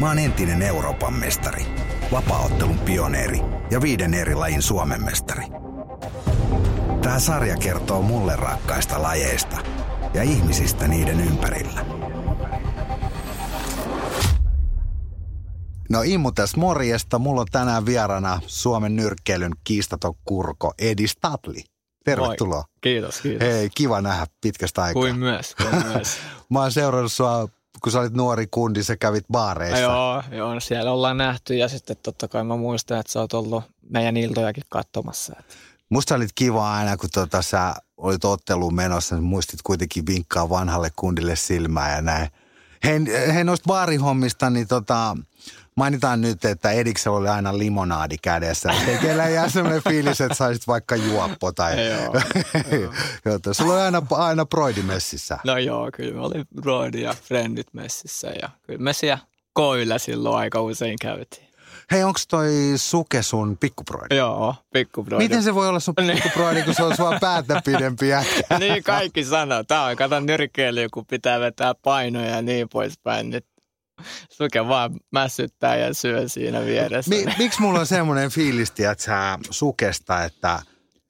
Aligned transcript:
Mä 0.00 0.08
oon 0.08 0.18
entinen 0.18 0.62
Euroopan 0.62 1.14
mestari, 1.14 1.66
vapaaottelun 2.12 2.78
pioneeri 2.78 3.40
ja 3.70 3.80
viiden 3.80 4.14
eri 4.14 4.34
lajin 4.34 4.62
Suomen 4.62 5.04
mestari. 5.04 5.44
Tää 7.02 7.18
sarja 7.18 7.56
kertoo 7.56 8.02
mulle 8.02 8.36
rakkaista 8.36 9.02
lajeista 9.02 9.56
ja 10.14 10.22
ihmisistä 10.22 10.88
niiden 10.88 11.20
ympärillä. 11.20 11.86
No 15.90 16.02
Immu 16.02 16.32
tässä 16.32 16.56
morjesta. 16.56 17.18
Mulla 17.18 17.40
on 17.40 17.46
tänään 17.50 17.86
vierana 17.86 18.40
Suomen 18.46 18.96
nyrkkeilyn 18.96 19.52
kiistaton 19.64 20.14
kurko 20.24 20.72
Edi 20.78 21.06
Statli. 21.06 21.64
Tervetuloa. 22.04 22.56
Moi. 22.56 22.78
Kiitos, 22.80 23.20
kiitos. 23.20 23.48
Hei, 23.48 23.70
kiva 23.74 24.00
nähdä 24.00 24.26
pitkästä 24.40 24.82
aikaa. 24.82 25.02
Kuin 25.02 25.18
myös, 25.18 25.54
kuin 25.54 25.86
myös. 25.86 26.16
Mä 26.50 26.60
oon 26.60 26.72
seurannut 26.72 27.12
sua, 27.12 27.48
kun 27.82 27.92
sä 27.92 28.00
olit 28.00 28.12
nuori 28.12 28.46
kundi, 28.50 28.82
sä 28.82 28.96
kävit 28.96 29.24
baareissa. 29.32 29.80
Joo, 29.80 30.22
joo, 30.32 30.60
siellä 30.60 30.92
ollaan 30.92 31.16
nähty 31.16 31.54
ja 31.56 31.68
sitten 31.68 31.96
totta 32.02 32.28
kai 32.28 32.44
mä 32.44 32.56
muistan, 32.56 33.00
että 33.00 33.12
sä 33.12 33.20
oot 33.20 33.32
ollut 33.32 33.64
meidän 33.90 34.16
iltojakin 34.16 34.64
katsomassa. 34.68 35.42
Musta 35.88 36.14
olit 36.14 36.30
kiva 36.34 36.72
aina, 36.72 36.96
kun 36.96 37.08
tota, 37.14 37.42
sä 37.42 37.74
olit 37.96 38.24
otteluun 38.24 38.74
menossa, 38.74 39.14
niin 39.14 39.24
muistit 39.24 39.62
kuitenkin 39.62 40.06
vinkkaa 40.06 40.48
vanhalle 40.48 40.90
kundille 40.96 41.36
silmää 41.36 41.96
ja 41.96 42.02
näin. 42.02 42.28
Hei, 42.84 43.00
hei 43.34 43.44
noista 43.44 43.64
baarihommista, 43.66 44.50
niin 44.50 44.68
tota, 44.68 45.16
Mainitaan 45.80 46.20
nyt, 46.20 46.44
että 46.44 46.70
Ediksellä 46.70 47.18
oli 47.18 47.28
aina 47.28 47.58
limonaadi 47.58 48.16
kädessä. 48.22 48.74
Kellä 49.02 49.28
jää 49.28 49.48
sellainen 49.48 49.82
fiilis, 49.88 50.20
että 50.20 50.34
saisit 50.34 50.66
vaikka 50.66 50.96
juoppo 50.96 51.52
tai... 51.52 51.86
joo, 51.86 52.14
joo. 53.24 53.38
Sulla 53.52 53.72
oli 53.72 53.80
aina, 53.82 54.02
aina 54.10 54.46
broidi 54.46 54.82
messissä. 54.82 55.38
No 55.44 55.58
joo, 55.58 55.90
kyllä 55.92 56.22
oli 56.22 56.44
broidi 56.60 57.02
ja 57.02 57.14
friendit 57.22 57.66
messissä 57.72 58.28
ja 58.42 58.50
kyllä 58.62 58.78
me 58.78 58.92
siellä 58.92 59.18
koilla 59.52 59.98
silloin 59.98 60.36
aika 60.36 60.60
usein 60.60 60.96
käytiin. 61.00 61.49
Hei, 61.90 62.04
onko 62.04 62.20
toi 62.28 62.50
Suke 62.76 63.22
sun 63.22 63.56
pikkuproidi? 63.58 64.16
Joo, 64.16 64.54
pikkuproidi. 64.72 65.24
Miten 65.24 65.42
se 65.42 65.54
voi 65.54 65.68
olla 65.68 65.80
sun 65.80 65.94
niin. 66.00 66.14
pikkuproidi, 66.14 66.62
kun 66.62 66.74
se 66.74 66.82
on 66.82 66.96
sua 66.96 67.18
päätä 67.20 67.62
pidempi 67.64 68.06
niin 68.58 68.82
kaikki 68.82 69.24
sanoo. 69.24 69.64
Tämä 69.64 69.84
on, 69.84 69.96
kato 69.96 70.20
nyrkkeily, 70.20 70.88
kun 70.88 71.06
pitää 71.06 71.40
vetää 71.40 71.74
painoja 71.74 72.30
ja 72.30 72.42
niin 72.42 72.68
poispäin. 72.68 73.30
Nyt 73.30 73.46
Suke 74.30 74.68
vaan 74.68 75.00
mässyttää 75.12 75.76
ja 75.76 75.94
syö 75.94 76.28
siinä 76.28 76.64
vieressä. 76.64 77.10
Mi, 77.10 77.24
miksi 77.38 77.60
mulla 77.60 77.80
on 77.80 77.86
semmoinen 77.86 78.30
fiilis, 78.30 78.70
että 78.70 79.04
sä 79.04 79.38
sukesta, 79.50 80.24
että, 80.24 80.62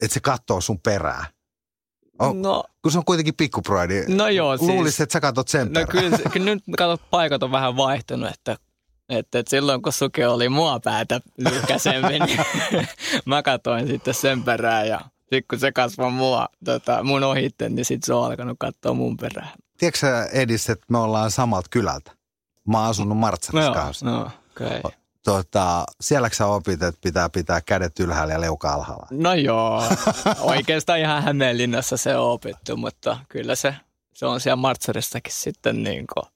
että 0.03 0.14
se 0.14 0.20
katsoo 0.20 0.61
sun 0.61 0.81
perää? 0.81 1.25
On, 2.19 2.42
no, 2.42 2.64
kun 2.83 2.92
se 2.92 2.98
on 2.98 3.05
kuitenkin 3.05 3.34
pikkuproidi. 3.34 4.05
No 4.08 4.28
joo, 4.28 4.56
Luulisin, 4.61 4.84
siis, 4.84 5.01
että 5.01 5.12
sä 5.12 5.20
katsot 5.20 5.48
sen 5.48 5.67
No 5.67 5.73
perään. 5.73 5.89
kyllä, 5.89 6.19
kyllä 6.33 6.55
nyt 6.55 6.62
katsot, 6.78 7.11
paikat 7.11 7.42
on 7.42 7.53
vähän 7.53 7.77
vaihtunut, 7.77 8.31
että, 8.34 8.56
että, 9.11 9.39
että 9.39 9.50
silloin 9.50 9.83
kun 9.83 9.92
Suke 9.92 10.28
oli 10.28 10.48
mua 10.48 10.80
päätä 10.80 11.20
lyhkäsemmin, 11.36 12.22
niin 12.22 12.41
mä 13.27 13.42
katsoin 13.42 13.86
sitten 13.86 14.14
sen 14.14 14.42
perään 14.42 14.89
ja 14.89 15.00
sitten 15.20 15.44
kun 15.50 15.58
se 15.58 15.72
kasvoi 15.72 16.11
mua, 16.11 16.48
tota, 16.64 17.02
mun 17.02 17.24
ohitte, 17.24 17.68
niin 17.68 17.85
sitten 17.85 18.07
se 18.07 18.14
on 18.14 18.27
alkanut 18.27 18.57
katsoa 18.58 18.95
mun 18.95 19.17
perään. 19.17 19.51
Tiedätkö 19.79 20.24
Edis, 20.33 20.70
että 20.70 20.86
me 20.89 20.98
ollaan 20.98 21.30
samalta 21.30 21.68
kylältä? 21.70 22.12
Mä 22.68 22.79
oon 22.79 22.90
asunut 22.90 23.18
Martsarissa 23.18 23.68
no, 23.68 23.74
kanssa. 23.74 24.07
No, 24.07 24.30
okay. 24.51 24.80
Tota, 25.24 25.85
sielläkö 26.01 26.36
sä 26.36 26.46
opit, 26.46 26.83
että 26.83 27.01
pitää 27.02 27.29
pitää 27.29 27.61
kädet 27.61 28.01
ylhäällä 28.01 28.35
ja 28.35 28.40
leuka 28.40 28.73
alhaalla? 28.73 29.06
No 29.11 29.35
joo, 29.35 29.83
oikeastaan 30.40 30.98
ihan 30.98 31.23
Hämeenlinnassa 31.23 31.96
se 31.96 32.17
on 32.17 32.30
opittu, 32.30 32.77
mutta 32.77 33.18
kyllä 33.29 33.55
se, 33.55 33.74
se 34.14 34.27
on 34.27 34.40
siellä 34.40 34.56
Martsarissakin 34.56 35.33
sitten 35.33 35.83
niin 35.83 36.06
kuin 36.14 36.33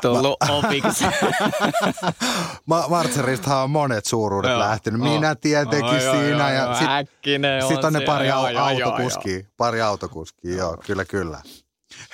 tullut 0.00 0.36
Ma- 0.48 0.54
opiksi. 0.54 1.04
Ma- 2.66 2.88
Martsaristahan 2.88 3.64
on 3.64 3.70
monet 3.70 4.04
suuruudet 4.04 4.50
joo, 4.50 4.60
lähtenyt. 4.60 5.00
Minä 5.00 5.34
tietenkin 5.34 5.84
oh, 5.84 6.00
siinä. 6.00 6.52
Joo, 6.52 6.68
ja 6.68 6.74
sitten 6.74 7.68
sit 7.68 7.78
on, 7.78 7.84
on 7.84 7.92
ne 7.92 8.00
pari 8.00 8.28
joo, 8.28 8.46
autokuskia. 8.60 9.40
Pari 9.56 9.80
autokuskia, 9.80 10.56
joo, 10.56 10.76
kyllä, 10.86 11.04
kyllä. 11.04 11.40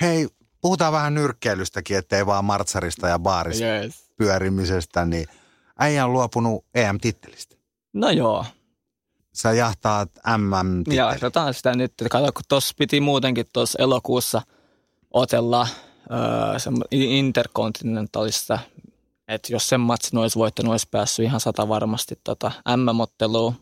Hei, 0.01 0.27
puhutaan 0.61 0.93
vähän 0.93 1.13
nyrkkeilystäkin, 1.13 1.97
ettei 1.97 2.25
vaan 2.25 2.45
martsarista 2.45 3.07
ja 3.07 3.19
baarista 3.19 3.65
yes. 3.65 4.11
pyörimisestä, 4.17 5.05
niin 5.05 5.27
äijä 5.79 6.05
on 6.05 6.13
luopunut 6.13 6.65
EM-tittelistä. 6.75 7.55
No 7.93 8.09
joo. 8.09 8.45
Sä 9.33 9.51
jahtaat 9.51 10.09
MM-titteliä. 10.37 11.03
Jahdataan 11.03 11.53
sitä 11.53 11.75
nyt. 11.75 11.93
Kato, 12.09 12.31
kun 12.31 12.43
tuossa 12.49 12.75
piti 12.77 13.01
muutenkin 13.01 13.45
tuossa 13.53 13.79
elokuussa 13.81 14.41
otella 15.11 15.67
öö, 16.11 16.73
interkontinentalista, 16.91 18.59
että 19.27 19.53
jos 19.53 19.69
sen 19.69 19.79
matsin 19.79 20.19
olisi 20.19 20.39
voittanut, 20.39 20.71
olisi 20.71 20.87
päässyt 20.91 21.25
ihan 21.25 21.39
sata 21.39 21.67
varmasti 21.67 22.19
tota 22.23 22.51
MM-otteluun. 22.77 23.55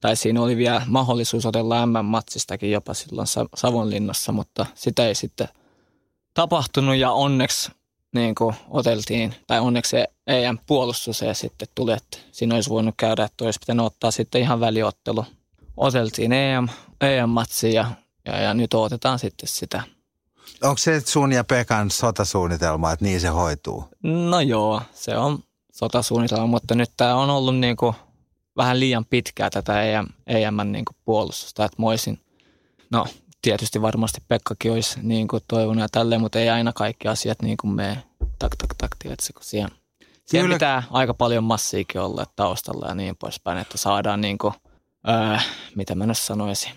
Tai 0.00 0.16
siinä 0.16 0.42
oli 0.42 0.56
vielä 0.56 0.82
mahdollisuus 0.86 1.46
otella 1.46 1.86
MM-matsistakin 1.86 2.70
jopa 2.70 2.94
silloin 2.94 3.28
Savonlinnassa, 3.56 4.32
mutta 4.32 4.66
sitä 4.74 5.06
ei 5.06 5.14
sitten– 5.14 5.48
tapahtunut 6.34 6.96
ja 6.96 7.10
onneksi 7.10 7.70
niin 8.14 8.34
kuin 8.34 8.54
oteltiin, 8.70 9.34
tai 9.46 9.60
onneksi 9.60 9.90
se 9.90 10.06
EM-puolustus 10.26 11.20
ja 11.20 11.34
sitten 11.34 11.68
tuli, 11.74 11.92
että 11.92 12.18
siinä 12.32 12.54
olisi 12.54 12.70
voinut 12.70 12.94
käydä, 12.96 13.24
että 13.24 13.44
olisi 13.44 13.58
pitänyt 13.58 13.86
ottaa 13.86 14.10
sitten 14.10 14.40
ihan 14.40 14.60
väliottelu. 14.60 15.24
Oteltiin 15.76 16.32
EM, 16.32 16.68
EM-matsi 17.00 17.74
ja, 17.74 17.90
ja, 18.26 18.40
ja 18.40 18.54
nyt 18.54 18.74
otetaan 18.74 19.18
sitten 19.18 19.48
sitä. 19.48 19.82
Onko 20.62 20.78
se 20.78 21.00
sun 21.00 21.32
ja 21.32 21.44
Pekan 21.44 21.90
sotasuunnitelma, 21.90 22.92
että 22.92 23.04
niin 23.04 23.20
se 23.20 23.28
hoituu? 23.28 23.84
No 24.02 24.40
joo, 24.40 24.82
se 24.92 25.16
on 25.16 25.38
sotasuunnitelma, 25.72 26.46
mutta 26.46 26.74
nyt 26.74 26.90
tämä 26.96 27.14
on 27.14 27.30
ollut 27.30 27.56
niin 27.56 27.76
kuin 27.76 27.94
vähän 28.56 28.80
liian 28.80 29.04
pitkää 29.04 29.50
tätä 29.50 29.82
EM, 29.82 30.06
EM 30.26 30.56
niin 30.64 30.84
kuin 30.84 30.96
puolustusta, 31.04 31.64
että 31.64 31.76
moisin, 31.78 32.20
no 32.90 33.06
tietysti 33.42 33.82
varmasti 33.82 34.20
Pekkakin 34.28 34.72
olisi 34.72 35.00
niin 35.02 35.28
kuin 35.28 35.42
toivonut 35.48 35.82
ja 35.82 35.88
tälleen, 35.88 36.20
mutta 36.20 36.38
ei 36.38 36.50
aina 36.50 36.72
kaikki 36.72 37.08
asiat 37.08 37.42
niin 37.42 37.56
kuin 37.56 37.70
mene 37.70 38.02
tak 38.38 38.56
tak 38.56 38.74
tak, 38.78 38.90
tiedätkö, 38.98 39.32
kun 39.34 39.44
siihen, 39.44 39.70
siihen 40.24 40.50
pitää 40.50 40.82
aika 40.90 41.14
paljon 41.14 41.44
massiikin 41.44 42.00
olla 42.00 42.26
taustalla 42.36 42.86
ja 42.88 42.94
niin 42.94 43.16
poispäin, 43.16 43.58
että 43.58 43.78
saadaan 43.78 44.20
niin 44.20 44.38
kuin, 44.38 44.54
ää, 45.06 45.42
mitä 45.74 45.94
mä 45.94 46.06
nyt 46.06 46.18
sanoisin, 46.18 46.72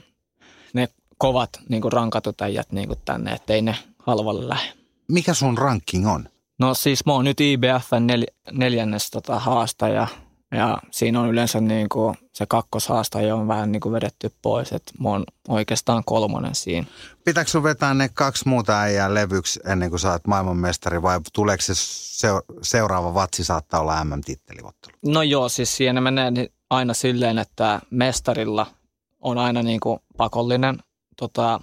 kovat 1.18 1.50
niin 1.70 1.82
kuin 1.82 1.92
rankatut 1.92 2.42
äijät 2.42 2.72
niin 2.72 2.88
kuin 2.88 3.00
tänne, 3.06 3.32
ettei 3.32 3.62
ne 3.62 3.76
halvalle 4.00 4.48
lähde. 4.48 4.74
Mikä 5.08 5.34
sun 5.34 5.58
ranking 5.58 6.12
on? 6.12 6.30
No 6.60 6.74
siis 6.74 7.06
mä 7.06 7.14
oon 7.14 7.26
nyt 7.26 7.42
IBFn 7.42 8.08
nel, 8.08 8.26
neljännes 8.52 9.12
tota 9.12 9.40
haastaja 9.40 10.08
ja 10.52 10.78
siinä 10.92 11.22
on 11.22 11.30
yleensä 11.30 11.62
niin 11.62 11.90
kuin 11.90 12.16
se 12.34 12.46
kakkoshaastaja 12.46 13.36
on 13.36 13.48
vähän 13.48 13.72
niin 13.72 13.80
kuin 13.80 13.94
vedetty 13.94 14.32
pois, 14.42 14.72
että 14.72 14.92
mä 15.00 15.10
oon 15.10 15.24
oikeastaan 15.48 16.04
kolmonen 16.06 16.56
siinä. 16.56 16.88
Pitääkö 17.26 17.50
sun 17.50 17.64
vetää 17.64 17.94
ne 17.94 18.10
kaksi 18.10 18.48
muuta 18.48 18.82
äijää 18.82 19.14
levyksi 19.14 19.60
ennen 19.66 19.90
kuin 19.90 20.00
sä 20.00 20.12
oot 20.12 20.28
maailmanmestari 20.28 21.02
vai 21.02 21.20
tuleeko 21.34 21.62
se 21.62 21.74
seuraava 22.62 23.14
vatsi 23.14 23.44
saattaa 23.44 23.80
olla 23.80 24.04
MM-titteliottelu? 24.04 24.98
No 25.06 25.22
joo, 25.22 25.50
siis 25.50 25.78
siinä 25.78 26.02
menee 26.02 26.32
aina 26.70 26.94
silleen, 26.94 27.38
että 27.38 27.82
mestarilla 27.90 28.66
on 29.22 29.38
aina 29.38 29.64
niin 29.64 29.80
kuin 29.80 30.00
pakollinen 30.18 30.78
tota, 31.18 31.60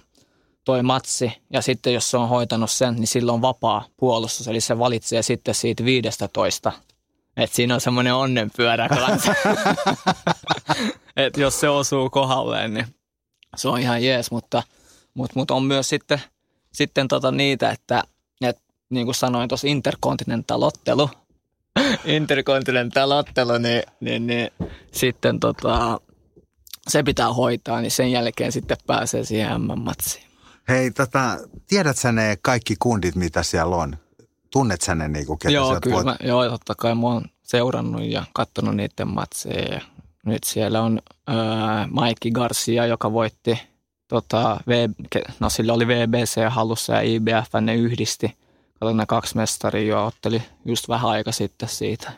toi 0.65 0.83
matsi 0.83 1.31
ja 1.53 1.61
sitten 1.61 1.93
jos 1.93 2.11
se 2.11 2.17
on 2.17 2.29
hoitanut 2.29 2.71
sen, 2.71 2.95
niin 2.95 3.07
silloin 3.07 3.33
on 3.33 3.41
vapaa 3.41 3.85
puolustus, 3.97 4.47
eli 4.47 4.61
se 4.61 4.79
valitsee 4.79 5.21
sitten 5.21 5.55
siitä 5.55 5.85
15 5.85 6.71
et 7.37 7.53
siinä 7.53 7.73
on 7.73 7.81
semmoinen 7.81 8.13
onnenpyörä 8.13 8.89
kanssa. 8.89 9.33
Et 11.17 11.37
jos 11.37 11.59
se 11.59 11.69
osuu 11.69 12.09
kohdalleen, 12.09 12.73
niin 12.73 12.85
se 13.55 13.67
on 13.67 13.79
ihan 13.79 14.03
jees, 14.03 14.31
mutta, 14.31 14.63
mutta, 15.13 15.39
mutta 15.39 15.53
on 15.53 15.63
myös 15.63 15.89
sitten, 15.89 16.21
sitten 16.73 17.07
tota 17.07 17.31
niitä, 17.31 17.69
että, 17.69 18.03
että 18.41 18.61
niin 18.89 19.05
kuin 19.05 19.15
sanoin 19.15 19.49
tuossa 19.49 19.67
interkontinentalottelu, 19.67 21.09
interkontinentalottelu, 22.05 23.57
niin, 23.57 23.83
niin, 23.99 24.27
niin. 24.27 24.49
Sitten 24.91 25.39
tota, 25.39 26.01
se 26.87 27.03
pitää 27.03 27.33
hoitaa, 27.33 27.81
niin 27.81 27.91
sen 27.91 28.11
jälkeen 28.11 28.51
sitten 28.51 28.77
pääsee 28.87 29.23
siihen 29.23 29.61
MM-matsiin. 29.61 30.25
Hei, 30.69 30.91
tota, 30.91 31.37
tiedät 31.67 31.97
sä 31.97 32.11
ne 32.11 32.37
kaikki 32.41 32.75
kundit, 32.79 33.15
mitä 33.15 33.43
siellä 33.43 33.75
on? 33.75 33.97
tunnet 34.51 34.81
sä 34.81 34.95
ne 34.95 35.07
niinku, 35.07 35.37
ketä 35.37 35.51
Joo, 35.53 35.77
kyllä. 35.81 35.95
voit- 35.95 36.05
Mä, 36.05 36.15
joo, 36.23 36.49
totta 36.49 36.75
kai 36.75 36.95
mä 36.95 37.07
oon 37.07 37.25
seurannut 37.43 38.03
ja 38.03 38.23
katsonut 38.33 38.75
niiden 38.75 39.07
matseja. 39.07 39.73
Ja 39.73 39.81
nyt 40.25 40.43
siellä 40.43 40.81
on 40.81 41.01
öö, 41.29 41.35
Maikki 41.91 42.31
Garcia, 42.31 42.85
joka 42.85 43.13
voitti, 43.13 43.59
tota, 44.07 44.57
v, 44.67 44.71
no 45.39 45.49
sillä 45.49 45.73
oli 45.73 45.87
VBC 45.87 46.49
halussa 46.49 46.93
ja 46.93 47.01
IBF 47.01 47.53
ne 47.61 47.75
yhdisti. 47.75 48.37
Katsoin 48.79 48.97
ne 48.97 49.05
kaksi 49.05 49.37
mestaria 49.37 49.87
jo 49.87 50.05
otteli 50.05 50.41
just 50.65 50.89
vähän 50.89 51.11
aika 51.11 51.31
sitten 51.31 51.69
siitä. 51.69 52.11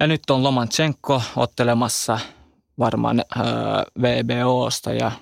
Ja 0.00 0.06
nyt 0.06 0.30
on 0.30 0.42
Lomachenko 0.42 1.22
ottelemassa 1.36 2.18
varmaan 2.80 3.24
VBOsta 4.00 4.92
ja, 4.92 5.12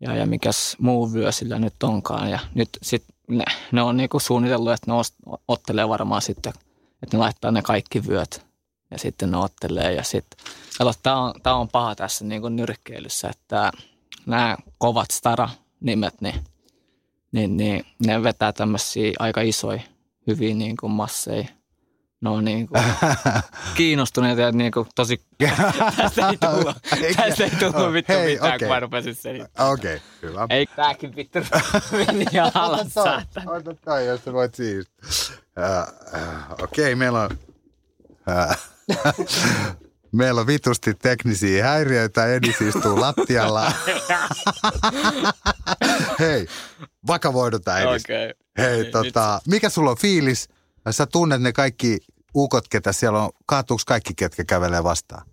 ja, 0.00 0.16
ja 0.16 0.26
mikäs 0.26 0.76
muu 0.78 1.12
vyö 1.12 1.32
sillä 1.32 1.58
nyt 1.58 1.82
onkaan. 1.82 2.30
Ja 2.30 2.38
nyt 2.54 2.68
sit 2.82 3.04
ne, 3.28 3.44
ne 3.72 3.82
on 3.82 3.96
niinku 3.96 4.18
suunnitellut, 4.18 4.72
että 4.72 4.90
ne 4.90 4.96
ottelee 5.48 5.88
varmaan 5.88 6.22
sitten, 6.22 6.52
että 7.02 7.16
ne 7.16 7.18
laittaa 7.18 7.50
ne 7.50 7.62
kaikki 7.62 8.06
vyöt 8.06 8.46
ja 8.90 8.98
sitten 8.98 9.30
ne 9.30 9.36
ottelee. 9.36 9.92
Ja 9.92 10.02
sitten, 10.02 10.38
tämä 11.02 11.16
on, 11.16 11.34
tää 11.42 11.54
on 11.54 11.68
paha 11.68 11.94
tässä 11.94 12.24
niinku 12.24 12.48
nyrkkeilyssä, 12.48 13.28
että 13.28 13.72
nämä 14.26 14.56
kovat 14.78 15.10
stara-nimet, 15.10 16.20
niin, 16.20 16.44
niin, 17.32 17.56
niin 17.56 17.84
ne 18.06 18.22
vetää 18.22 18.52
tämmöisiä 18.52 19.12
aika 19.18 19.40
isoja, 19.40 19.80
hyviä 20.26 20.54
niinku 20.54 20.88
masseja. 20.88 21.48
Ne 22.20 22.30
on 22.30 22.44
niinku 22.44 22.74
kiinnostuneita 23.76 24.40
ja 24.40 24.52
niinku 24.52 24.86
tosi... 24.94 25.22
tästä 25.96 26.28
ei 26.28 26.36
tullut, 26.36 26.76
tästä 27.16 27.44
ei 27.44 27.50
tullut 27.50 27.92
vittu 27.92 28.12
Hei, 28.12 28.32
mitään, 28.32 28.54
okei. 28.54 28.58
kun 28.58 28.74
mä 28.74 28.80
rupesin 28.80 29.14
selittämään. 29.14 29.72
Okei, 29.72 29.96
okay, 29.96 30.08
hyvä. 30.22 30.46
Ei 30.50 30.66
tääkin 30.66 31.16
vittu 31.16 31.38
meni 31.92 32.26
ihan 32.32 32.50
alas, 32.54 32.86
saatana. 32.94 33.50
Ota 33.50 33.74
toi, 33.74 34.06
jos 34.06 34.24
sä 34.24 34.32
voit 34.32 34.54
siis. 34.54 34.86
Uh, 35.32 36.62
Okei, 36.62 36.94
meillä 36.94 37.20
on... 37.20 37.30
Uh, 38.28 38.56
meillä 40.12 40.40
on 40.40 40.46
vitusti 40.46 40.94
teknisiä 40.94 41.64
häiriöitä. 41.64 42.26
Edis 42.26 42.60
istuu 42.60 43.00
lattialla. 43.00 43.72
Hei, 46.18 46.46
vakavoidutaan 47.06 47.82
Edis. 47.82 48.04
Okei. 48.04 48.34
Hei, 48.58 48.78
Nyt- 48.78 48.90
tota, 48.90 49.40
mikä 49.48 49.68
sulla 49.68 49.90
on 49.90 49.98
fiilis? 49.98 50.48
Sä 50.90 51.06
tunnet 51.06 51.42
ne 51.42 51.52
kaikki 51.52 51.98
ukot, 52.34 52.68
ketä 52.68 52.92
siellä 52.92 53.22
on. 53.22 53.30
Kaatuuko 53.46 53.82
kaikki, 53.86 54.14
ketkä 54.16 54.44
kävelee 54.44 54.84
vastaan? 54.84 55.26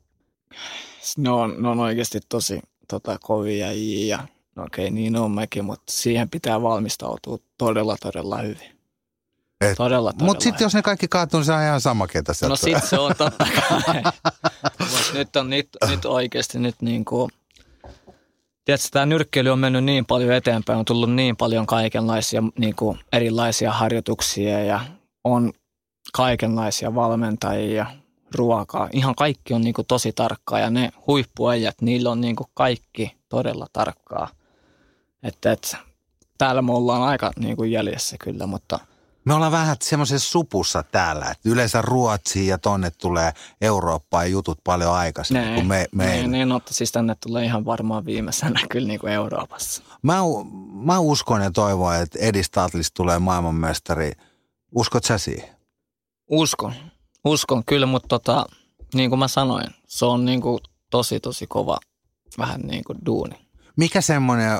Ne 1.17 1.29
on, 1.29 1.55
ne 1.59 1.69
on 1.69 1.79
oikeasti 1.79 2.19
tosi 2.29 2.59
tota, 2.87 3.17
kovia 3.21 3.67
ja 4.07 4.27
no 4.55 4.63
okei, 4.63 4.91
niin 4.91 5.15
on 5.15 5.31
mäkin, 5.31 5.65
mutta 5.65 5.83
siihen 5.91 6.29
pitää 6.29 6.61
valmistautua 6.61 7.37
todella, 7.57 7.97
todella 8.01 8.37
hyvin. 8.37 8.77
Et- 9.61 9.77
Todella, 9.77 10.11
todella 10.13 10.25
Mutta 10.25 10.43
sitten 10.43 10.65
jos 10.65 10.73
ne 10.73 10.81
kaikki 10.81 11.07
kaatuu, 11.07 11.39
niin 11.39 11.45
se 11.45 11.53
on 11.53 11.61
ihan 11.61 11.81
sama, 11.81 12.07
ketä 12.07 12.33
sieltä 12.33 12.51
No 12.51 12.55
sit 12.55 12.83
se 12.83 12.99
on 12.99 13.15
totta 13.17 13.45
kai. 13.45 14.03
Mut 14.91 15.11
nyt 15.13 15.35
on 15.35 15.49
nyt, 15.49 15.69
nyt 15.89 16.05
oikeasti 16.05 16.59
nyt 16.59 16.75
niin 16.81 17.05
kuin, 17.05 17.31
tiedätkö, 18.65 18.87
tämä 18.91 19.05
nyrkkeily 19.05 19.49
on 19.49 19.59
mennyt 19.59 19.83
niin 19.83 20.05
paljon 20.05 20.31
eteenpäin, 20.33 20.79
on 20.79 20.85
tullut 20.85 21.11
niin 21.11 21.37
paljon 21.37 21.65
kaikenlaisia 21.65 22.43
niin 22.59 22.75
kuin 22.75 22.99
erilaisia 23.11 23.71
harjoituksia 23.71 24.63
ja 24.63 24.79
on 25.27 25.53
kaikenlaisia 26.13 26.95
valmentajia, 26.95 27.85
ruokaa. 28.35 28.89
Ihan 28.93 29.15
kaikki 29.15 29.53
on 29.53 29.61
niin 29.61 29.73
kuin 29.73 29.87
tosi 29.87 30.13
tarkkaa 30.13 30.59
ja 30.59 30.69
ne 30.69 30.89
huippuajat, 31.07 31.81
niillä 31.81 32.11
on 32.11 32.21
niin 32.21 32.35
kuin 32.35 32.47
kaikki 32.53 33.17
todella 33.29 33.67
tarkkaa. 33.73 34.29
Että, 35.23 35.51
että 35.51 35.77
täällä 36.37 36.61
me 36.61 36.73
ollaan 36.73 37.01
aika 37.01 37.31
niin 37.39 37.57
kuin 37.57 37.71
jäljessä 37.71 38.15
kyllä, 38.19 38.47
mutta– 38.47 38.79
Me 39.27 39.33
ollaan 39.33 39.51
vähän 39.51 39.75
semmoisessa 39.81 40.31
supussa 40.31 40.83
täällä, 40.83 41.25
että 41.25 41.49
yleensä 41.49 41.81
Ruotsiin 41.81 42.47
ja 42.47 42.57
tonne 42.57 42.91
tulee 42.91 43.33
Eurooppaan 43.61 44.25
ja 44.25 44.31
jutut 44.31 44.59
paljon 44.63 44.93
aikaisemmin 44.93 45.53
kuin 45.53 45.67
me, 45.67 45.85
me 45.91 46.05
niin, 46.05 46.31
niin, 46.31 46.49
no, 46.49 46.61
siis 46.69 46.91
tänne 46.91 47.15
tulee 47.23 47.45
ihan 47.45 47.65
varmaan 47.65 48.05
viimeisenä 48.05 48.59
kyllä 48.71 48.87
niin 48.87 48.99
kuin 48.99 49.13
Euroopassa. 49.13 49.83
Mä, 50.01 50.17
mä 50.83 50.99
uskon 50.99 51.41
ja 51.41 51.51
toivon, 51.51 51.95
että 51.95 52.19
Edi 52.21 52.43
Stadlis 52.43 52.91
tulee 52.91 53.19
maailmanmestari. 53.19 54.11
Uskot 54.75 55.03
sä 55.03 55.17
siihen? 55.17 55.49
Uskon, 56.29 56.73
uskon 57.25 57.65
kyllä, 57.65 57.85
mutta 57.85 58.07
tota, 58.07 58.45
niin 58.93 59.09
kuin 59.09 59.19
mä 59.19 59.27
sanoin, 59.27 59.67
se 59.87 60.05
on 60.05 60.25
niin 60.25 60.41
kuin 60.41 60.59
tosi 60.89 61.19
tosi 61.19 61.47
kova 61.47 61.79
vähän 62.37 62.61
niin 62.61 62.83
kuin 62.83 62.97
duuni. 63.05 63.35
Mikä 63.77 64.01
semmoinen 64.01 64.59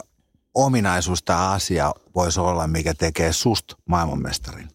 ominaisuus 0.53 1.23
tai 1.23 1.55
asia 1.55 1.93
voisi 2.15 2.39
olla, 2.39 2.67
mikä 2.67 2.93
tekee 2.93 3.33
susta 3.33 3.75
maailmanmestarin? 3.85 4.69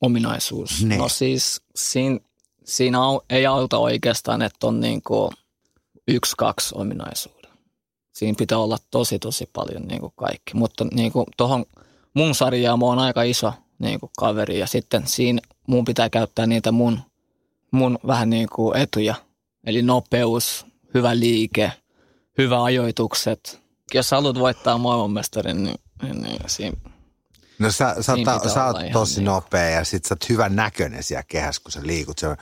Ominaisuus. 0.00 0.84
Niin. 0.84 0.98
No 0.98 1.08
siis 1.08 1.60
siinä, 1.74 2.18
siinä 2.64 2.98
ei 3.30 3.46
auta 3.46 3.78
oikeastaan, 3.78 4.42
että 4.42 4.66
on 4.66 4.80
niin 4.80 5.02
kuin 5.02 5.32
yksi, 6.08 6.34
kaksi 6.38 6.74
ominaisuuden. 6.78 7.50
Siinä 8.12 8.36
pitää 8.38 8.58
olla 8.58 8.78
tosi 8.90 9.18
tosi 9.18 9.50
paljon 9.52 9.82
niin 9.82 10.00
kuin 10.00 10.12
kaikki. 10.16 10.54
Mutta 10.54 10.86
niin 10.94 11.12
kuin 11.12 11.26
tuohon 11.36 11.64
mun 12.14 12.34
sarjaan 12.34 12.78
mä 12.78 12.86
oon 12.86 12.98
aika 12.98 13.22
iso 13.22 13.52
niin 13.82 14.00
kuin 14.00 14.10
kaveri 14.18 14.58
ja 14.58 14.66
sitten 14.66 15.06
siinä 15.06 15.40
mun 15.66 15.84
pitää 15.84 16.10
käyttää 16.10 16.46
niitä 16.46 16.72
mun, 16.72 17.00
mun 17.70 17.98
vähän 18.06 18.30
niin 18.30 18.48
kuin 18.48 18.76
etuja. 18.76 19.14
Eli 19.64 19.82
nopeus, 19.82 20.66
hyvä 20.94 21.18
liike, 21.18 21.72
hyvä 22.38 22.62
ajoitukset. 22.64 23.62
Jos 23.94 24.10
haluat 24.10 24.38
voittaa 24.38 24.78
maailmanmestarin, 24.78 25.62
niin, 25.64 25.78
niin, 26.02 26.22
niin 26.22 26.40
siinä 26.46 26.76
No 27.58 27.70
sä, 27.70 27.96
sä, 28.00 28.12
ta, 28.24 28.48
sä 28.48 28.66
oot 28.66 28.76
tosi 28.92 29.20
niinku- 29.20 29.30
nopea 29.34 29.70
ja 29.70 29.84
sit 29.84 30.04
sä 30.04 30.14
oot 30.14 30.28
hyvän 30.28 30.56
näköinen 30.56 31.02
siellä 31.02 31.22
kehässä, 31.28 31.62
kun 31.62 31.72
sä 31.72 31.80
liikut. 31.82 32.18
Se, 32.18 32.28
on- 32.28 32.36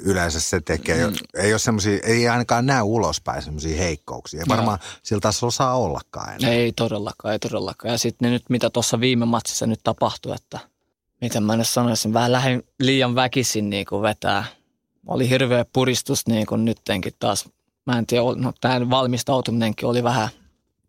yleensä 0.00 0.40
se 0.40 0.60
tekee, 0.60 1.06
mm. 1.06 1.14
ei 1.34 1.52
ole 1.52 1.58
semmosia, 1.58 1.98
ei 2.02 2.28
ainakaan 2.28 2.66
näy 2.66 2.82
ulospäin 2.82 3.42
semmoisia 3.42 3.76
heikkouksia. 3.76 4.40
Ei 4.40 4.44
Joo. 4.48 4.56
varmaan 4.56 4.78
sillä 5.02 5.20
tasolla 5.20 5.50
saa 5.50 5.74
ollakaan 5.76 6.34
enää. 6.34 6.50
Ei 6.50 6.72
todellakaan, 6.72 7.32
ei 7.32 7.38
todellakaan. 7.38 7.92
Ja 7.92 7.98
sitten 7.98 8.32
nyt 8.32 8.42
mitä 8.48 8.70
tuossa 8.70 9.00
viime 9.00 9.24
matsissa 9.26 9.66
nyt 9.66 9.80
tapahtui, 9.84 10.34
että 10.34 10.58
miten 11.20 11.42
mä 11.42 11.56
nyt 11.56 11.68
sanoisin, 11.68 12.12
vähän 12.12 12.32
lähdin 12.32 12.62
liian 12.80 13.14
väkisin 13.14 13.70
niin 13.70 13.86
kuin 13.86 14.02
vetää. 14.02 14.44
Oli 15.06 15.30
hirveä 15.30 15.64
puristus 15.72 16.26
niin 16.26 16.46
kuin 16.46 16.64
nyttenkin 16.64 17.12
taas. 17.18 17.48
Mä 17.86 17.98
en 17.98 18.06
tiedä, 18.06 18.24
no 18.36 18.52
tämä 18.60 18.90
valmistautuminenkin 18.90 19.88
oli 19.88 20.02
vähän, 20.02 20.28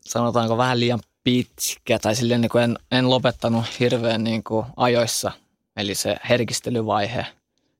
sanotaanko 0.01 0.57
vähän 0.57 0.79
liian 0.79 0.99
pitkä. 1.23 1.99
Tai 1.99 2.15
silleen 2.15 2.41
niin 2.41 2.49
kuin 2.49 2.63
en, 2.63 2.79
en 2.91 3.09
lopettanut 3.09 3.65
hirveän 3.79 4.23
niin 4.23 4.43
kuin 4.43 4.65
ajoissa, 4.77 5.31
eli 5.77 5.95
se 5.95 6.15
herkistelyvaihe. 6.29 7.25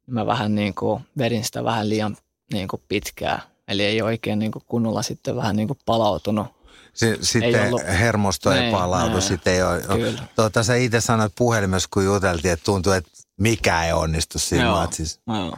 Mä 0.07 0.25
vähän 0.25 0.56
niin 0.56 0.74
kuin 0.74 1.03
vedin 1.18 1.44
sitä 1.44 1.63
vähän 1.63 1.89
liian 1.89 2.17
niin 2.53 2.67
kuin 2.67 2.81
pitkää. 2.88 3.41
Eli 3.67 3.84
ei 3.84 4.01
oikein 4.01 4.39
niin 4.39 4.51
kuin 4.51 4.63
kunnolla 4.67 5.01
sitten 5.01 5.36
vähän 5.36 5.55
niin 5.55 5.67
kuin 5.67 5.79
palautunut. 5.86 6.48
Si- 6.94 7.18
sitten 7.22 7.68
ollut- 7.68 7.82
hermosto 7.88 8.51
ei 8.51 8.60
Näin, 8.60 8.72
palautu, 8.72 9.10
näin. 9.10 9.22
sitten 9.22 9.54
ei 9.54 9.63
ole. 9.63 9.82
Kyllä. 9.82 10.24
Tuota, 10.36 10.63
sä 10.63 10.75
itse 10.75 11.01
sanoit 11.01 11.34
puhelimessa, 11.38 11.90
kun 11.94 12.06
juteltiin, 12.06 12.51
että 12.54 12.66
tuntuu, 12.66 12.92
että 12.94 13.12
mikä 13.40 13.86
ei 13.86 13.94
onnistu 13.94 14.40
siinä 14.40 14.63
Joo. 14.66 14.75
matsissa. 14.75 15.20
Joo. 15.28 15.58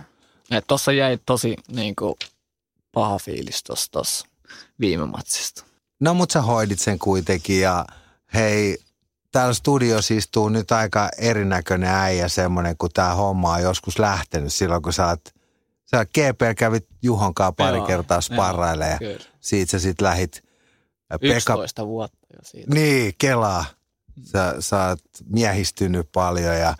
Et 0.52 0.64
tossa 0.68 0.92
jäi 0.92 1.20
tosi 1.26 1.56
niin 1.72 1.96
kuin, 1.96 2.16
paha 2.92 3.20
fiilis 3.20 3.64
tossa 3.92 4.26
viime 4.80 5.06
matsista. 5.06 5.64
No 6.00 6.14
mutta 6.14 6.34
sä 6.34 6.42
hoidit 6.42 6.80
sen 6.80 7.00
kuitenkin 7.00 7.62
ja 7.62 7.86
hei, 8.34 8.78
täällä 9.32 9.54
studiossa 9.54 10.14
istuu 10.14 10.50
nyt 10.50 10.72
aika 10.72 11.10
erinäköinen 11.18 11.90
äijä 11.90 12.28
semmoinen, 12.28 12.78
kun 12.78 12.90
tämä 12.94 13.14
homma 13.14 13.54
on 13.54 13.62
joskus 13.62 14.00
lähtenyt 14.00 14.54
silloin, 14.54 14.82
kun 14.82 14.94
sä 14.94 15.08
oot, 15.08 15.22
sä 15.92 16.06
GP 16.06 16.58
kävit 16.58 16.86
Juhonkaan 17.02 17.56
pari 17.56 17.78
Joo, 17.78 17.88
kertaa 17.88 18.22
sparrailemaan 18.22 18.92
ja 18.92 18.98
Kyllä. 19.00 19.26
siitä 19.40 19.72
sä 19.72 19.80
sitten 19.80 20.06
lähit 20.08 20.36
äh, 20.38 20.43
Pekka, 21.20 21.36
11 21.36 21.88
vuotta 21.88 22.28
jo 22.34 22.40
siitä. 22.44 22.74
Niin, 22.74 23.14
kelaa. 23.18 23.66
Sä, 24.24 24.56
sä 24.60 24.88
oot 24.88 25.00
miehistynyt 25.30 26.10
paljon 26.12 26.56
ja 26.58 26.76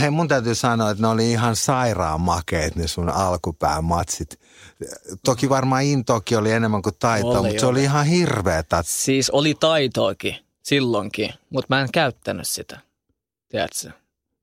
hei 0.00 0.10
mun 0.10 0.28
täytyy 0.28 0.54
sanoa, 0.54 0.90
että 0.90 1.02
ne 1.02 1.08
oli 1.08 1.30
ihan 1.30 1.56
sairaan 1.56 2.20
makeet 2.20 2.76
ne 2.76 2.86
sun 2.86 3.08
alkupään 3.08 3.84
matsit. 3.84 4.40
Toki 5.24 5.48
varmaan 5.48 5.82
intokin 5.82 6.38
oli 6.38 6.52
enemmän 6.52 6.82
kuin 6.82 6.94
taitoa, 6.98 7.38
Oli, 7.38 7.48
mutta 7.48 7.60
se 7.60 7.66
oli 7.66 7.78
oli. 7.78 7.84
ihan 7.84 8.06
hirveä 8.06 8.62
tats. 8.62 9.04
Siis 9.04 9.30
oli 9.30 9.54
taitoakin 9.60 10.36
silloinkin, 10.62 11.30
mutta 11.50 11.74
mä 11.74 11.80
en 11.80 11.88
käyttänyt 11.92 12.48
sitä. 12.48 12.80
Tiedätkö? 13.48 13.90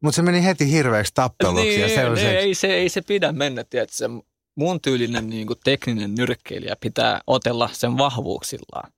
Mutta 0.02 0.16
se 0.16 0.22
meni 0.22 0.44
heti 0.44 0.72
hirveäksi 0.72 1.12
tappeluksi 1.16 1.80
ja 1.82 1.88
niin, 1.88 1.96
sellaiseksi. 1.96 2.36
ei, 2.36 2.56
se, 2.56 2.68
ei 2.68 2.90
se 2.90 3.02
pidä 3.02 3.32
mennä, 3.32 3.64
tiedätkö? 3.64 4.10
Mun 4.56 4.82
tyylinen 4.82 5.30
niin 5.30 5.48
kuin 5.48 5.60
tekninen 5.64 6.16
nyrkkeilijä 6.16 6.76
pitää 6.76 7.22
otella 7.28 7.70
sen 7.74 7.98
vahvuuksillaan. 7.98 8.92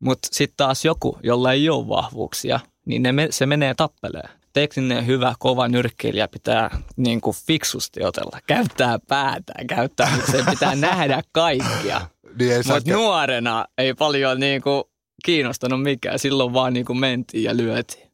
Mutta 0.00 0.28
sitten 0.32 0.56
taas 0.56 0.84
joku, 0.84 1.18
jolla 1.22 1.52
ei 1.52 1.68
ole 1.70 1.88
vahvuuksia, 1.88 2.60
niin 2.84 3.02
ne, 3.02 3.12
se 3.30 3.46
menee 3.46 3.74
tappeleen. 3.74 4.30
Tekninen, 4.52 5.06
hyvä, 5.06 5.34
kova 5.38 5.68
nyrkkeilijä 5.68 6.28
pitää 6.28 6.82
niin 6.96 7.20
kuin 7.20 7.36
fiksusti 7.46 8.04
otella. 8.04 8.38
Käyttää 8.46 8.98
päätään, 9.08 9.66
käyttää, 9.66 10.18
se 10.30 10.44
pitää 10.50 10.74
nähdä 10.90 11.22
kaikkia. 11.32 12.00
Niin 12.38 12.62
Mutta 12.66 12.92
nuorena 12.92 13.64
ei 13.78 13.94
paljon 13.94 14.40
niin 14.40 14.62
kuin 14.62 14.84
kiinnostanut 15.24 15.82
mikään. 15.82 16.18
Silloin 16.18 16.52
vaan 16.52 16.72
niin 16.72 16.86
kuin 16.86 16.98
mentiin 16.98 17.44
ja 17.44 17.56
lyötiin. 17.56 18.06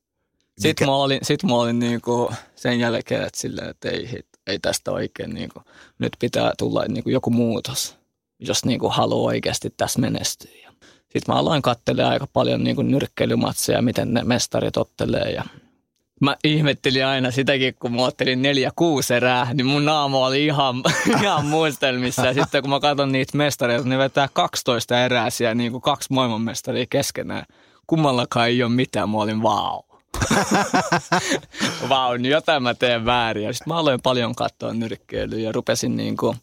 Sitten 0.59 0.87
mä 0.87 0.95
olin, 0.95 1.19
sit 1.23 1.43
mä 1.43 1.55
olin 1.55 1.79
niinku 1.79 2.33
sen 2.55 2.81
jälkeen, 2.81 3.23
että, 3.23 3.41
silleen, 3.41 3.69
että 3.69 3.91
ei, 3.91 4.21
ei 4.47 4.59
tästä 4.59 4.93
oikein, 4.93 5.31
niinku, 5.31 5.63
nyt 5.99 6.13
pitää 6.19 6.53
tulla 6.59 6.85
niinku 6.89 7.11
joku 7.11 7.31
muutos, 7.31 7.97
jos 8.39 8.65
niinku 8.65 8.89
haluaa 8.89 9.27
oikeasti 9.27 9.71
tässä 9.77 10.01
menestyä. 10.01 10.72
Sitten 11.13 11.35
mä 11.35 11.39
aloin 11.39 11.63
katselemaan 11.63 12.13
aika 12.13 12.27
paljon 12.27 12.65
niinku 12.65 12.83
nyrkkeilymatseja, 12.83 13.83
miten 13.83 14.15
ne 14.15 14.25
mestarit 14.25 14.77
ottelee 14.77 15.31
ja 15.31 15.45
mä 16.21 16.37
ihmettelin 16.45 17.07
aina 17.07 17.31
sitäkin, 17.31 17.75
kun 17.75 17.95
mä 17.95 18.03
ottelin 18.03 18.43
neljä 18.43 18.71
kuusi 18.77 19.15
erää, 19.15 19.55
niin 19.55 19.67
mun 19.67 19.85
naama 19.85 20.27
oli 20.27 20.45
ihan, 20.45 20.83
ihan 21.23 21.47
muistelmissa. 21.47 22.27
Ja 22.27 22.35
sitten 22.35 22.63
kun 22.63 22.71
mä 22.71 22.81
katson 22.81 23.13
niitä 23.13 23.37
mestareita, 23.37 23.89
ne 23.89 23.99
vetää 23.99 24.29
12 24.33 25.05
erää 25.05 25.31
siellä 25.31 25.55
niin 25.55 25.73
kuin 25.73 25.83
kaksi 25.83 26.13
maailmanmestaria 26.13 26.87
keskenään. 26.91 27.45
Kummallakaan 27.87 28.49
ei 28.49 28.63
ole 28.63 28.73
mitään, 28.73 29.11
mä 29.11 29.19
olin 29.19 29.43
vau. 29.43 29.83
vau, 31.89 32.17
niin 32.17 32.33
jotain 32.33 32.63
mä 32.63 32.75
teen 32.75 33.05
väärin. 33.05 33.55
Sitten 33.55 33.73
mä 33.73 33.79
aloin 33.79 34.01
paljon 34.03 34.35
katsoa 34.35 34.75
nyrkkeilyä 34.75 35.39
ja 35.39 35.53
rupesin 35.53 35.97
niin 35.97 36.17
kuin 36.17 36.37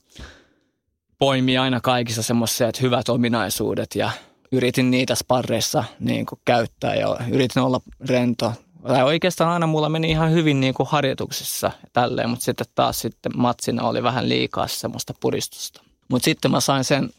poimia 1.20 1.62
aina 1.62 1.82
kaikissa 1.82 2.24
semmoiset 2.24 2.82
hyvät 2.82 3.10
ominaisuudet 3.10 3.96
ja 3.96 4.12
yritin 4.52 4.92
niitä 4.92 5.16
sparreissa 5.16 5.84
niin 6.00 6.26
kuin 6.26 6.40
käyttää 6.46 6.96
ja 6.96 7.18
yritin 7.32 7.62
olla 7.62 7.82
rento, 8.08 8.54
tai 8.88 9.04
oikeastaan 9.04 9.52
aina 9.52 9.68
mulla 9.68 9.90
meni 9.90 10.10
ihan 10.10 10.32
hyvin 10.32 10.60
niin 10.60 10.74
kuin 10.74 10.90
harjoituksissa 10.90 11.72
tälleen, 11.94 12.30
mutta 12.30 12.46
sitten 12.46 12.68
taas 12.76 13.00
sitten 13.00 13.32
matsina 13.38 13.84
oli 13.84 14.04
vähän 14.04 14.30
liikaa 14.30 14.68
semmoista 14.68 15.14
puristusta. 15.20 15.82
Mutta 16.10 16.26
sitten 16.26 16.52
mä 16.52 16.60
sain 16.60 16.84
sen 16.84 17.10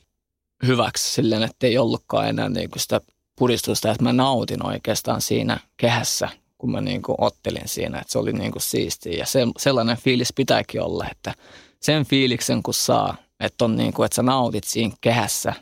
hyväksi 0.66 1.12
silleen, 1.12 1.42
että 1.42 1.66
ei 1.66 1.78
ollutkaan 1.78 2.28
enää 2.28 2.49
niin 2.49 2.70
kuin 2.70 2.80
sitä 2.80 3.00
puristusta, 3.38 3.90
että 3.90 4.02
mä 4.02 4.12
nautin 4.12 4.66
oikeastaan 4.66 5.20
siinä 5.20 5.60
kehässä, 5.76 6.28
kun 6.58 6.70
mä 6.70 6.80
niin 6.80 7.02
kuin 7.02 7.16
ottelin 7.18 7.68
siinä, 7.68 7.99
että 7.99 8.12
se 8.12 8.18
oli 8.18 8.32
niin 8.32 8.52
kuin 8.52 8.62
siistiä. 8.62 9.12
Ja 9.12 9.26
se, 9.26 9.46
sellainen 9.58 9.96
fiilis 9.96 10.32
pitääkin 10.32 10.82
olla, 10.82 11.06
että 11.10 11.34
sen 11.80 12.06
fiiliksen 12.06 12.62
kun 12.62 12.75
saa, 12.75 13.16
että, 13.40 13.64
on 13.64 13.76
niin 13.76 13.92
kuin, 13.92 14.04
että 14.04 14.16
sä 14.16 14.22
nautit 14.22 14.64
siinä 14.64 14.94
kehässä, 15.00 15.52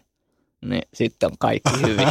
niin 0.64 0.82
sitten 0.94 1.26
on 1.30 1.36
kaikki 1.38 1.70
hyvin. 1.86 2.08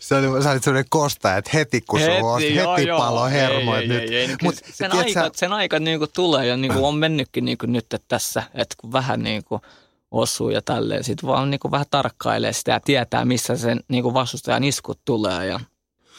se 0.00 0.14
oli, 0.14 0.42
sä 0.42 0.50
olit 0.50 0.64
sellainen 0.64 0.90
kosta, 0.90 1.36
että 1.36 1.50
heti 1.54 1.80
kun 1.80 2.00
heti, 2.00 2.20
sulla 2.20 2.38
heti 2.38 2.86
joo, 2.86 2.98
palo 2.98 3.26
hermo. 3.26 3.76
Ei, 3.76 3.88
nyt, 3.88 4.02
ei, 4.02 4.16
ei, 4.16 4.36
Mut, 4.42 4.54
sen, 4.72 4.92
aika, 4.92 5.12
sä... 5.12 5.30
sen 5.34 5.52
aika 5.52 5.78
niin 5.78 5.98
kuin 5.98 6.10
tulee 6.14 6.46
ja 6.46 6.56
niin 6.56 6.72
kuin 6.72 6.84
on 6.84 6.94
mennytkin 6.94 7.44
niin 7.44 7.58
kuin 7.58 7.72
nyt 7.72 7.94
että 7.94 8.08
tässä, 8.08 8.42
että 8.54 8.74
kun 8.78 8.92
vähän 8.92 9.22
niin 9.22 9.44
kuin 9.44 9.62
osuu 10.10 10.50
ja 10.50 10.62
tälleen, 10.62 11.04
sitten 11.04 11.28
vaan 11.28 11.50
niin 11.50 11.60
kuin 11.60 11.72
vähän 11.72 11.86
tarkkailee 11.90 12.52
sitä 12.52 12.72
ja 12.72 12.80
tietää, 12.80 13.24
missä 13.24 13.56
sen 13.56 13.80
niin 13.88 14.02
kuin 14.02 14.14
vastustajan 14.14 14.64
iskut 14.64 15.00
tulee 15.04 15.46
ja 15.46 15.60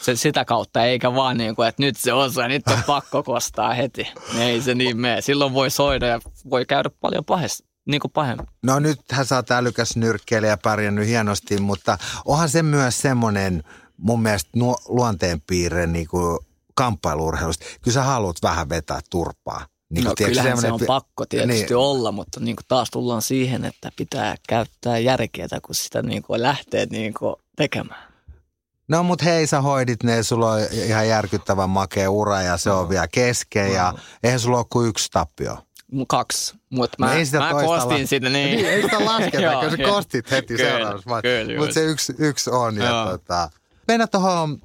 se, 0.02 0.16
sitä 0.16 0.46
kautta, 0.46 0.86
eikä 0.86 1.16
vaan 1.16 1.38
niin 1.38 1.56
kuin, 1.56 1.68
että 1.68 1.84
nyt 1.84 1.98
se 1.98 2.14
osaa, 2.14 2.48
nyt 2.48 2.68
on 2.68 2.84
pakko 2.88 3.24
kostaa 3.24 3.74
heti. 3.74 4.08
Ei 4.40 4.62
se 4.62 4.76
niin 4.76 4.98
mene. 4.98 5.22
Silloin 5.22 5.54
voi 5.54 5.70
soida 5.70 6.08
ja 6.08 6.20
voi 6.50 6.66
käydä 6.66 6.90
paljon 7.02 7.26
pahesti 7.26 7.69
niin 7.90 8.02
kuin 8.02 8.12
pahemmin. 8.12 8.48
No 8.64 8.80
nythän 8.80 9.26
sä 9.26 9.36
oot 9.36 9.52
älykäs 9.52 9.96
nyrkkeilijä 9.96 10.52
ja 10.52 10.58
pärjännyt 10.58 11.08
hienosti, 11.08 11.62
mutta 11.62 11.98
onhan 12.26 12.50
se 12.50 12.64
myös 12.64 13.02
semmoinen 13.02 13.64
mun 13.98 14.22
mielestä 14.22 14.50
nuo, 14.56 14.78
luonteenpiirre 14.88 15.88
niin 15.88 16.08
kuin 16.08 16.40
kamppailuurheilusta. 16.76 17.66
Kyllä 17.82 17.96
sä 17.96 18.04
haluat 18.04 18.38
vähän 18.44 18.70
vetää 18.70 19.00
turpaa. 19.10 19.66
Niin 19.90 20.04
no 20.04 20.16
tiedätkö, 20.16 20.42
kyllähän 20.42 20.62
se 20.62 20.72
on 20.72 20.80
pakko 20.88 21.26
tietysti 21.26 21.66
niin. 21.66 21.76
olla, 21.76 22.12
mutta 22.12 22.40
niin 22.40 22.56
kuin 22.56 22.66
taas 22.68 22.90
tullaan 22.90 23.22
siihen, 23.22 23.66
että 23.66 23.92
pitää 23.96 24.36
käyttää 24.50 24.98
järkeä, 24.98 25.48
kun 25.66 25.76
sitä 25.76 26.02
niin 26.02 26.24
kuin 26.24 26.44
lähtee 26.44 26.86
niin 26.86 27.14
kuin 27.14 27.36
tekemään. 27.56 28.10
No 28.88 29.04
mut 29.04 29.24
hei, 29.24 29.48
sä 29.48 29.62
hoidit 29.62 30.04
ne, 30.04 30.24
sulla 30.24 30.52
on 30.52 30.62
ihan 30.72 31.08
järkyttävän 31.08 31.70
makea 31.70 32.12
ura 32.12 32.42
ja 32.42 32.58
se 32.58 32.72
on 32.72 32.84
no. 32.84 32.90
vielä 32.90 33.08
kesken 33.08 33.68
no. 33.68 33.74
ja 33.74 33.94
eihän 34.24 34.40
sulla 34.40 34.58
ole 34.58 34.66
kuin 34.70 34.90
yksi 34.90 35.10
tappio 35.12 35.58
kaksi, 36.08 36.56
mutta 36.70 36.96
mä, 37.00 37.06
no 37.06 37.40
mä 37.40 37.52
kostin 37.52 38.02
la- 38.02 38.08
sitä 38.08 38.30
niin. 38.30 38.56
niin. 38.56 38.66
Ei 38.66 38.82
sitä 38.82 39.06
lasketa, 39.06 39.54
kun 39.62 39.72
sä 39.72 39.78
kostit 39.84 40.32
heti 40.32 40.58
seuraavassa 40.58 41.10
Mutta 41.58 41.74
se 41.74 41.84
yksi, 41.84 42.14
yksi 42.18 42.50
on. 42.50 42.76
Ja 42.76 43.08
tota, 43.12 43.50
mennä 43.88 44.08
tuohon 44.08 44.62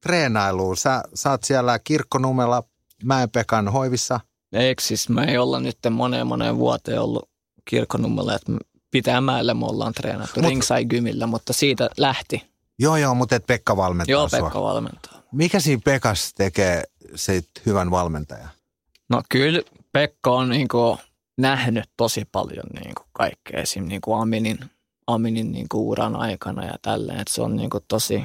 treenailuun. 0.00 0.76
Sä, 0.76 1.02
sä 1.14 1.30
oot 1.30 1.44
siellä 1.44 1.78
kirkkonumella 1.78 2.62
Mäenpekan 3.04 3.68
hoivissa. 3.68 4.20
Eikö 4.52 4.82
siis 4.82 5.08
me 5.08 5.24
ei 5.24 5.38
olla 5.38 5.60
nyt 5.60 5.78
moneen 5.90 6.26
moneen 6.26 6.56
vuoteen 6.56 7.00
ollut 7.00 7.28
kirkkonummella, 7.64 8.34
että 8.34 8.52
pitää 8.90 9.20
mäellä 9.20 9.54
me 9.54 9.66
ollaan 9.66 9.92
treenattu 9.92 10.40
Mut, 10.40 10.50
Ringside 10.50 10.84
Gymillä, 10.84 11.26
mutta 11.26 11.52
siitä 11.52 11.90
lähti. 11.96 12.42
Joo, 12.78 12.96
joo, 12.96 13.14
mutta 13.14 13.36
et 13.36 13.46
Pekka 13.46 13.76
valmentaa 13.76 14.12
Joo, 14.12 14.28
Pekka 14.28 14.50
sua. 14.50 14.62
valmentaa. 14.62 15.22
Mikä 15.32 15.60
siinä 15.60 15.82
Pekas 15.84 16.34
tekee 16.34 16.82
sit 17.14 17.48
hyvän 17.66 17.90
valmentajan? 17.90 18.50
No 19.08 19.22
kyllä 19.28 19.62
Pekka 19.92 20.30
on 20.30 20.48
niin 20.48 20.68
kuin 20.68 20.98
nähnyt 21.38 21.90
tosi 21.96 22.24
paljon 22.32 22.66
niin 22.74 22.94
kuin 22.94 23.06
kaikkea 23.12 23.60
esim. 23.60 23.84
Niin 23.84 24.00
kuin 24.00 24.20
Aminin, 24.20 24.58
Aminin 25.06 25.52
niin 25.52 25.68
kuin 25.68 25.82
uran 25.82 26.16
aikana 26.16 26.64
ja 26.64 26.74
tälleen. 26.82 27.20
Että 27.20 27.34
se 27.34 27.42
on 27.42 27.56
niin 27.56 27.70
kuin 27.70 27.84
tosi, 27.88 28.24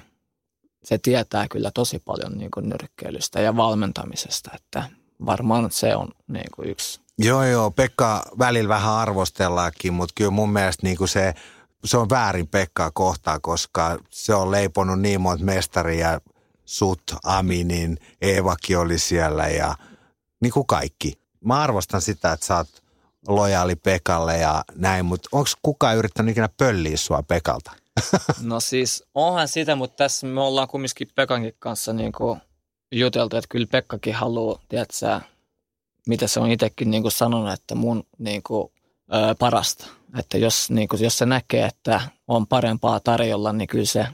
se 0.83 0.97
tietää 0.97 1.47
kyllä 1.47 1.71
tosi 1.73 1.99
paljon 1.99 2.37
niin 2.37 2.51
kuin 2.51 2.69
nyrkkeilystä 2.69 3.41
ja 3.41 3.55
valmentamisesta, 3.55 4.51
että 4.55 4.83
varmaan 5.25 5.71
se 5.71 5.95
on 5.95 6.07
niin 6.27 6.51
kuin 6.55 6.69
yksi. 6.69 7.01
Joo, 7.19 7.43
joo. 7.43 7.71
Pekka 7.71 8.23
välillä 8.39 8.69
vähän 8.69 8.93
arvostellaankin, 8.93 9.93
mutta 9.93 10.13
kyllä 10.17 10.31
mun 10.31 10.53
mielestä 10.53 10.87
niin 10.87 10.97
kuin 10.97 11.07
se, 11.07 11.33
se 11.85 11.97
on 11.97 12.09
väärin 12.09 12.47
Pekkaa 12.47 12.91
kohtaa, 12.93 13.39
koska 13.39 13.97
se 14.09 14.33
on 14.33 14.51
leiponut 14.51 14.99
niin 14.99 15.21
monta 15.21 15.45
mestaria, 15.45 16.21
Sut, 16.65 17.01
Aminin, 17.23 17.97
Eevakin 18.21 18.77
oli 18.77 18.99
siellä 18.99 19.47
ja 19.47 19.75
niin 20.41 20.53
kuin 20.53 20.67
kaikki 20.67 21.26
mä 21.45 21.61
arvostan 21.61 22.01
sitä, 22.01 22.31
että 22.31 22.45
sä 22.45 22.57
oot 22.57 22.83
lojaali 23.27 23.75
Pekalle 23.75 24.37
ja 24.37 24.63
näin, 24.75 25.05
mutta 25.05 25.29
onko 25.31 25.49
kukaan 25.61 25.97
yrittänyt 25.97 26.31
ikinä 26.31 26.49
pölliä 26.57 26.97
sua 26.97 27.23
Pekalta? 27.23 27.71
No 28.41 28.59
siis 28.59 29.03
onhan 29.15 29.47
sitä, 29.47 29.75
mutta 29.75 29.95
tässä 29.95 30.27
me 30.27 30.41
ollaan 30.41 30.67
kumminkin 30.67 31.07
Pekankin 31.15 31.53
kanssa 31.59 31.93
niin 31.93 32.11
kuin 32.11 32.41
juteltu, 32.91 33.37
että 33.37 33.47
kyllä 33.49 33.67
Pekkakin 33.71 34.13
haluaa, 34.13 34.59
tiedätkö, 34.69 35.19
mitä 36.07 36.27
se 36.27 36.39
on 36.39 36.51
itsekin 36.51 36.91
niin 36.91 37.01
kuin 37.01 37.11
sanonut, 37.11 37.53
että 37.53 37.75
mun 37.75 38.03
niin 38.17 38.43
kuin, 38.43 38.71
ö, 39.13 39.35
parasta. 39.39 39.87
Että 40.19 40.37
jos, 40.37 40.69
niin 40.69 40.87
kuin, 40.87 41.03
jos 41.03 41.17
se 41.17 41.25
näkee, 41.25 41.65
että 41.65 42.01
on 42.27 42.47
parempaa 42.47 42.99
tarjolla, 42.99 43.53
niin 43.53 43.67
kyllä 43.67 43.85
se 43.85 44.07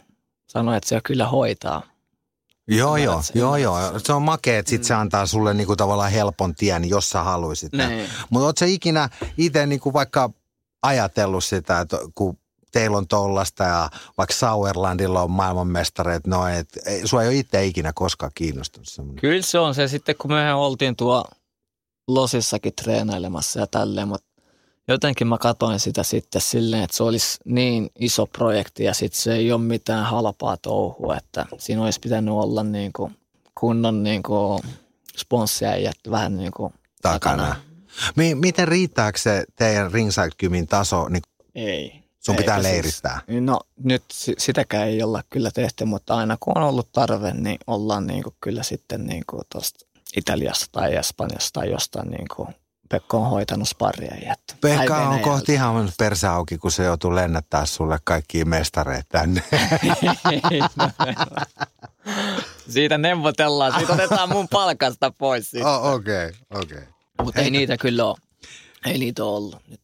sanoo, 0.47 0.73
että 0.73 0.89
se 0.89 1.01
kyllä 1.03 1.27
hoitaa. 1.27 1.92
Joo, 2.67 2.97
joo, 2.97 3.21
joo, 3.35 3.57
joo. 3.57 3.99
Se 3.99 4.13
on 4.13 4.21
makea, 4.21 4.59
että 4.59 4.69
sit 4.69 4.81
mm. 4.81 4.85
se 4.85 4.93
antaa 4.93 5.25
sulle 5.25 5.53
niinku 5.53 5.75
tavallaan 5.75 6.11
helpon 6.11 6.55
tien, 6.55 6.89
jos 6.89 7.09
sä 7.09 7.23
haluisit. 7.23 7.73
Niin. 7.73 8.09
Mutta 8.29 8.45
ootko 8.45 8.65
ikinä 8.65 9.09
itse 9.37 9.65
niinku 9.65 9.93
vaikka 9.93 10.29
ajatellut 10.83 11.43
sitä, 11.43 11.79
että 11.79 11.97
kun 12.15 12.37
teillä 12.71 12.97
on 12.97 13.07
tollasta 13.07 13.63
ja 13.63 13.89
vaikka 14.17 14.35
Sauerlandilla 14.35 15.21
on 15.21 15.31
maailmanmestareet 15.31 16.27
noin, 16.27 16.53
että 16.53 16.79
sua 17.05 17.23
ei 17.23 17.27
ole 17.27 17.35
itse 17.35 17.65
ikinä 17.65 17.91
koskaan 17.95 18.31
kiinnostunut 18.35 18.87
semmoinen. 18.87 19.21
Kyllä 19.21 19.41
se 19.41 19.59
on 19.59 19.75
se 19.75 19.87
sitten, 19.87 20.15
kun 20.15 20.31
me 20.31 20.53
oltiin 20.53 20.95
tuo 20.95 21.25
Losissakin 22.07 22.73
treenailemassa 22.81 23.59
ja 23.59 23.67
tälleen, 23.67 24.07
mutta 24.07 24.32
jotenkin 24.87 25.27
mä 25.27 25.37
katoin 25.37 25.79
sitä 25.79 26.03
sitten 26.03 26.41
silleen, 26.41 26.83
että 26.83 26.97
se 26.97 27.03
olisi 27.03 27.39
niin 27.45 27.89
iso 27.99 28.25
projekti 28.25 28.83
ja 28.83 28.93
sitten 28.93 29.21
se 29.21 29.33
ei 29.33 29.51
ole 29.51 29.61
mitään 29.61 30.05
halpaa 30.05 30.57
touhua, 30.57 31.17
että 31.17 31.45
siinä 31.57 31.83
olisi 31.83 31.99
pitänyt 31.99 32.33
olla 32.33 32.63
niin 32.63 32.93
kuin 32.93 33.17
kunnon 33.59 34.03
niin 34.03 34.23
kuin 34.23 34.63
sponssia 35.17 35.71
vähän 36.11 36.37
niin 36.37 36.51
kuin 36.51 36.73
takana. 37.01 37.43
takana. 37.43 38.35
miten 38.35 38.67
riittääkö 38.67 39.19
se 39.19 39.43
teidän 39.55 39.91
ringside 39.91 40.65
taso? 40.69 41.07
Niin 41.09 41.23
ei. 41.55 42.03
Sun 42.19 42.35
pitää 42.35 42.55
siis- 42.61 42.71
leirittää. 42.71 43.21
Siis, 43.27 43.41
no 43.41 43.59
nyt 43.83 44.03
sitäkään 44.37 44.87
ei 44.87 45.03
olla 45.03 45.23
kyllä 45.29 45.51
tehty, 45.51 45.85
mutta 45.85 46.15
aina 46.15 46.37
kun 46.39 46.57
on 46.57 46.63
ollut 46.63 46.91
tarve, 46.91 47.33
niin 47.33 47.57
ollaan 47.67 48.07
niin 48.07 48.23
kuin 48.23 48.35
kyllä 48.41 48.63
sitten 48.63 49.05
niin 49.05 49.23
kuin 49.29 49.41
tuosta 49.51 49.85
Italiasta 50.17 50.65
tai 50.71 50.95
Espanjasta 50.95 51.59
tai 51.59 51.71
jostain 51.71 52.09
niin 52.09 52.27
kuin 52.35 52.47
Pekka 52.93 53.17
on 53.17 53.29
hoitanut 53.29 53.67
sparria. 53.67 54.15
Että 54.15 54.55
Pekka 54.61 55.09
on 55.09 55.19
kohti 55.19 55.53
ihan 55.53 55.91
persä 55.97 56.33
auki, 56.33 56.57
kun 56.57 56.71
se 56.71 56.83
joutuu 56.83 57.15
lennättää 57.15 57.65
sulle 57.65 57.99
kaikki 58.03 58.45
mestareet 58.45 59.09
tänne. 59.09 59.43
siitä 62.69 62.97
neuvotellaan, 62.97 63.73
siitä 63.77 63.93
otetaan 64.03 64.29
mun 64.29 64.47
palkasta 64.47 65.11
pois. 65.11 65.49
Okei, 65.53 65.63
oh, 65.63 65.93
okei. 65.93 66.25
Okay, 66.25 66.61
okay. 66.61 66.83
Mutta 67.23 67.41
ei 67.41 67.51
niitä 67.51 67.77
kyllä 67.77 68.05
ole. 68.05 68.17
Ei 68.85 68.97
niitä 68.97 69.23
ole 69.23 69.37
ollut 69.37 69.61
nyt. 69.67 69.81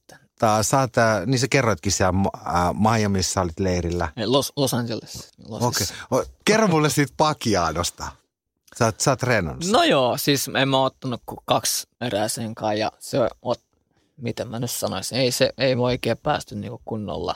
Sä 0.61 0.79
oot, 0.79 0.93
niin 1.25 1.39
sä 1.39 1.47
kerroitkin 1.49 1.91
siellä 1.91 2.19
äh, 2.47 2.53
Miamiissa 2.73 3.41
olit 3.41 3.59
leirillä. 3.59 4.09
Los, 4.25 4.53
Los 4.55 4.73
Angeles. 4.73 5.31
Okei. 5.49 5.87
Okay. 6.11 6.25
Kerro 6.45 6.67
mulle 6.67 6.89
siitä 6.89 7.13
Pakiaanosta. 7.17 8.18
Sä 8.79 8.85
oot, 8.85 8.99
sä 8.99 9.11
oot 9.11 9.21
No 9.71 9.83
joo, 9.83 10.17
siis 10.17 10.49
en 10.61 10.69
mä 10.69 10.83
ottanut 10.83 11.21
kuin 11.25 11.39
kaksi 11.45 11.87
erää 12.01 12.27
sen 12.27 12.55
kanssa 12.55 12.73
ja 12.73 12.91
se 12.99 13.17
on, 13.41 13.55
miten 14.17 14.47
mä 14.47 14.59
nyt 14.59 14.71
sanoisin, 14.71 15.17
ei 15.17 15.31
se 15.31 15.53
ei 15.57 15.77
voi 15.77 15.91
oikein 15.91 16.17
päästy 16.17 16.55
niinku 16.55 16.81
kunnolla, 16.85 17.35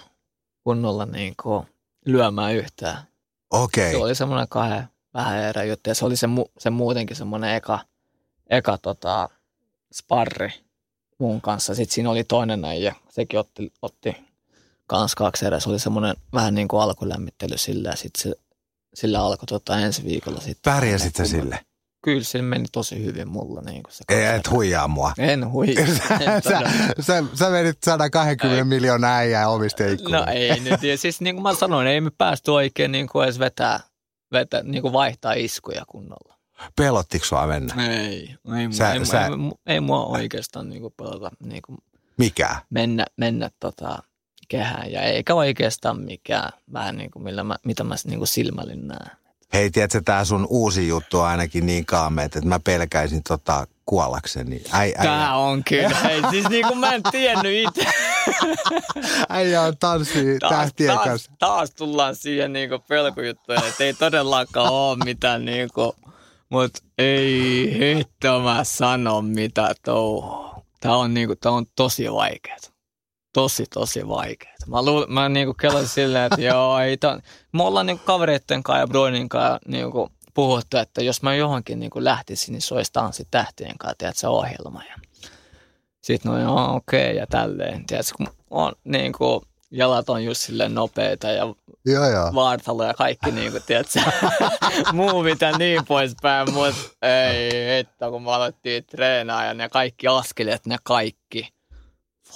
kunnolla 0.63 1.05
niinku 1.05 1.65
lyömään 2.05 2.55
yhtään. 2.55 2.97
Okei. 3.51 3.83
Okay. 3.83 4.00
Se 4.00 4.03
oli 4.03 4.15
semmoinen 4.15 4.47
kahden, 4.50 4.88
vähän 5.13 5.38
eri 5.39 5.69
juttu. 5.69 5.89
Ja 5.89 5.95
se 5.95 6.05
oli 6.05 6.15
se, 6.15 6.27
mu- 6.27 6.51
se 6.59 6.69
muutenkin 6.69 7.15
semmoinen 7.15 7.55
eka, 7.55 7.79
eka 8.50 8.77
tota, 8.77 9.29
sparri 9.93 10.50
mun 11.19 11.41
kanssa. 11.41 11.75
Sitten 11.75 11.93
siinä 11.93 12.09
oli 12.09 12.23
toinen 12.23 12.65
äijä, 12.65 12.95
sekin 13.09 13.39
otti, 13.39 13.73
otti 13.81 14.15
kans 14.88 15.15
kaksi 15.15 15.45
erää. 15.45 15.59
Se 15.59 15.69
oli 15.69 15.79
semmoinen 15.79 16.15
vähän 16.33 16.55
niin 16.55 16.67
kuin 16.67 16.81
alkulämmittely 16.81 17.57
sillä 17.57 17.89
ja 17.89 17.95
sitten 17.95 18.21
se, 18.21 18.42
sillä 18.93 19.25
alkoi 19.25 19.45
tota 19.45 19.79
ensi 19.79 20.03
viikolla 20.05 20.39
sitten. 20.41 20.73
Pärjäsit 20.73 21.15
sä 21.15 21.25
sille? 21.25 21.59
Kyllä 22.03 22.23
se 22.23 22.41
meni 22.41 22.65
tosi 22.71 23.05
hyvin 23.05 23.27
mulla. 23.27 23.62
Niin 23.62 23.83
kuin 23.83 23.93
se 23.93 24.03
Ei, 24.09 24.25
et 24.25 24.50
huijaa 24.51 24.88
mua. 24.88 25.13
En 25.31 25.51
hui. 25.51 25.67
sä, 26.43 26.62
sä, 27.01 27.23
sä 27.33 27.50
menit 27.50 27.77
120 27.85 28.57
Ei. 28.57 28.63
miljoonaa 28.63 29.15
äijää 29.15 29.50
omista. 29.50 29.83
No 30.09 30.25
ei 30.33 30.59
nyt. 30.59 30.83
Ja 30.83 30.97
siis 30.97 31.21
niin 31.21 31.35
kuin 31.35 31.43
mä 31.43 31.53
sanoin, 31.55 31.88
ei 31.88 32.01
me 32.01 32.12
päästy 32.17 32.51
oikein 32.51 32.91
niin 32.91 33.07
kuin 33.07 33.23
edes 33.23 33.39
vetää, 33.39 33.79
vetää 34.31 34.63
niin 34.63 34.81
kuin 34.81 34.93
vaihtaa 34.93 35.33
iskuja 35.33 35.83
kunnolla. 35.88 36.33
Pelottiko 36.75 37.25
sua 37.25 37.47
mennä? 37.47 37.88
Ei, 37.88 38.35
ei, 38.57 38.71
Sä- 38.71 38.93
ei, 38.93 39.05
sä- 39.05 39.25
ei, 39.25 39.31
ei, 39.73 39.79
mua 39.79 40.05
oikeastaan 40.05 40.69
niin 40.69 40.81
kuin 40.81 40.93
pelata 40.97 41.31
niin 41.43 41.62
kuin 41.62 41.77
Mikä? 42.17 42.55
mennä, 42.69 43.05
mennä 43.17 43.50
tota 43.59 44.03
kehään. 44.53 44.91
Ja 44.91 45.01
eikä 45.01 45.36
oikeastaan 45.36 46.00
mikään 46.00 46.51
vähän 46.74 46.98
niin 46.98 47.12
kuin 47.12 47.24
millä 47.24 47.43
mä, 47.43 47.55
mitä 47.65 47.83
mä 47.83 47.95
niin 48.05 48.19
kuin 48.19 48.27
silmällin 48.27 48.88
näen. 48.88 49.12
Hei, 49.53 49.69
tiedätkö, 49.69 50.01
tää 50.05 50.25
sun 50.25 50.48
uusi 50.50 50.88
juttu 50.88 51.19
on 51.19 51.25
ainakin 51.25 51.65
niin 51.65 51.86
kaameet, 51.86 52.36
että 52.36 52.50
mä 52.50 52.60
pelkäisin 52.60 53.24
tota 53.24 53.67
kuollakseni. 53.86 54.63
Äi, 54.72 54.93
Tää 54.93 55.19
äijä, 55.19 55.36
on 55.36 55.63
kyllä. 55.63 55.98
Ei, 56.10 56.22
siis 56.29 56.50
niin 56.50 56.67
kuin 56.67 56.79
mä 56.79 56.93
en 56.93 57.03
tiennyt 57.12 57.67
itse. 57.67 57.86
äijä 59.29 59.62
on 59.62 59.77
tanssii 59.79 60.39
Taas, 60.39 60.51
tähtien 60.51 60.95
taas, 60.95 61.07
kanssa. 61.07 61.31
taas 61.39 61.72
tullaan 61.72 62.15
siihen 62.15 62.53
niin 62.53 62.69
kuin 62.69 62.81
pelkojuttuun, 62.81 63.57
että 63.57 63.83
ei 63.83 63.93
todellakaan 63.93 64.74
ole 64.74 64.98
mitään 65.05 65.45
niin 65.45 65.69
kuin, 65.74 65.91
mutta 66.50 66.79
ei 66.98 67.77
hitto 67.79 68.39
mä 68.39 68.63
sano 68.63 69.22
mitä 69.22 69.75
touhua. 69.86 70.63
Tää 70.79 70.95
on, 70.95 71.13
niin 71.13 71.27
kuin, 71.27 71.39
tää 71.39 71.51
on 71.51 71.65
tosi 71.75 72.12
vaikeaa. 72.12 72.73
Tosi, 73.33 73.65
tosi 73.73 74.07
vaikeaa. 74.07 74.53
Mä, 74.67 74.85
luul, 74.85 75.05
mä 75.07 75.29
niin 75.29 75.47
kuin 75.47 75.57
kelasin 75.57 75.87
silleen, 75.87 76.25
että 76.25 76.41
joo, 76.41 76.79
ei 76.79 76.97
tämän. 76.97 77.21
Me 77.51 77.63
ollaan 77.63 77.85
niin 77.85 77.97
kuin 77.97 78.05
kavereitten 78.05 78.63
kanssa 78.63 78.79
ja 78.79 78.87
Broinin 78.87 79.29
kanssa 79.29 79.59
niin 79.67 79.91
kuin 79.91 80.09
puhuttu, 80.33 80.77
että 80.77 81.03
jos 81.03 81.21
mä 81.21 81.35
johonkin 81.35 81.79
niin 81.79 81.89
kuin 81.89 82.05
lähtisin, 82.05 82.51
niin 82.51 82.61
se 82.61 82.73
olisi 82.73 82.93
tanssi 82.93 83.27
tähtien 83.31 83.77
kanssa, 83.77 83.95
tiedätkö, 83.97 84.19
se 84.19 84.27
ohjelma. 84.27 84.83
Ja 84.89 84.95
sitten 86.01 86.31
no 86.31 86.39
joo, 86.39 86.75
okei 86.75 87.05
okay, 87.05 87.15
ja 87.15 87.27
tälleen. 87.27 87.85
Tiedätkö, 87.85 88.13
kun 88.17 88.27
on 88.49 88.73
niin 88.83 89.13
kuin, 89.13 89.41
jalat 89.71 90.09
on 90.09 90.23
just 90.23 90.41
silleen 90.41 90.75
nopeita 90.75 91.27
ja 91.27 91.55
Joo, 91.85 92.09
joo. 92.09 92.31
vaartalo 92.33 92.83
ja 92.83 92.93
kaikki 92.93 93.31
niin 93.31 93.51
kuin, 93.51 93.63
tiedätkö, 93.63 93.99
muuvit 94.93 95.41
ja 95.41 95.57
niin 95.57 95.85
poispäin, 95.85 96.53
mutta 96.53 96.81
ei 97.01 97.77
hitto, 97.77 98.11
kun 98.11 98.23
me 98.23 98.31
alettiin 98.31 98.85
treenaa 98.85 99.45
ja 99.45 99.53
ne 99.53 99.69
kaikki 99.69 100.07
askeleet, 100.07 100.65
ne 100.65 100.77
kaikki, 100.83 101.53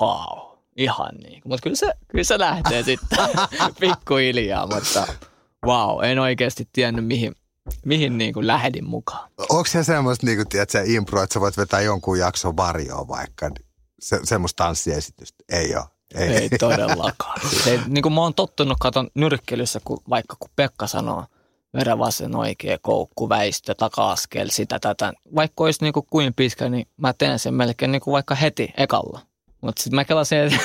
wow, 0.02 0.47
ihan 0.78 1.16
niin. 1.24 1.42
Mutta 1.46 1.64
kyllä 1.64 1.76
se, 1.76 1.94
kyllä 2.08 2.24
se 2.24 2.40
lähtee 2.40 2.84
sitten 2.84 3.20
pikkuhiljaa, 3.80 4.68
mutta 4.68 5.08
wow, 5.66 6.04
en 6.04 6.20
oikeasti 6.20 6.70
tiennyt 6.74 7.06
mihin, 7.06 7.36
mihin 7.86 8.18
niin 8.18 8.34
kuin 8.34 8.48
lähdin 8.48 8.86
mukaan. 8.86 9.30
Onko 9.50 9.66
se 9.66 9.84
semmoista, 9.84 10.26
niin 10.26 10.38
kuin, 10.38 10.50
tiedätkö, 10.50 10.84
impro, 10.86 11.24
että 11.24 11.34
sä 11.34 11.42
voit 11.42 11.58
vetää 11.58 11.82
jonkun 11.82 12.20
jakson 12.20 12.58
varjoa 12.58 13.08
vaikka? 13.08 13.52
Se, 14.00 14.20
semmoista 14.24 14.64
tanssiesitystä? 14.64 15.44
Ei 15.52 15.76
ole. 15.76 15.86
Ei, 16.16 16.30
Ei 16.30 16.50
todellakaan. 16.50 17.42
Ei, 17.68 17.80
niin 17.88 18.02
kuin 18.02 18.14
mä 18.14 18.22
oon 18.22 18.34
tottunut, 18.34 18.78
katon 18.80 19.10
nyrkkeilyssä, 19.16 19.80
kun, 19.84 20.00
vaikka 20.10 20.36
kun 20.40 20.50
Pekka 20.56 20.88
sanoo, 20.88 21.26
verä 21.74 21.98
vasen 22.00 22.36
oikea, 22.36 22.78
koukku, 22.82 23.30
väistö, 23.30 23.76
taka-askel, 23.76 24.48
sitä 24.52 24.80
tätä. 24.80 25.14
Vaikka 25.36 25.64
olisi 25.64 25.84
niin 25.84 25.94
kuin 25.94 26.06
kuin 26.10 26.34
pitkä, 26.34 26.70
niin 26.70 26.88
mä 26.98 27.14
teen 27.14 27.40
sen 27.40 27.54
melkein 27.54 27.92
niin 27.92 28.02
kuin 28.02 28.12
vaikka 28.12 28.36
heti 28.36 28.74
ekalla. 28.78 29.27
Mutta 29.62 29.84
sitten 29.84 29.96
mä 29.96 30.06
kelasin, 30.06 30.38
että 30.38 30.60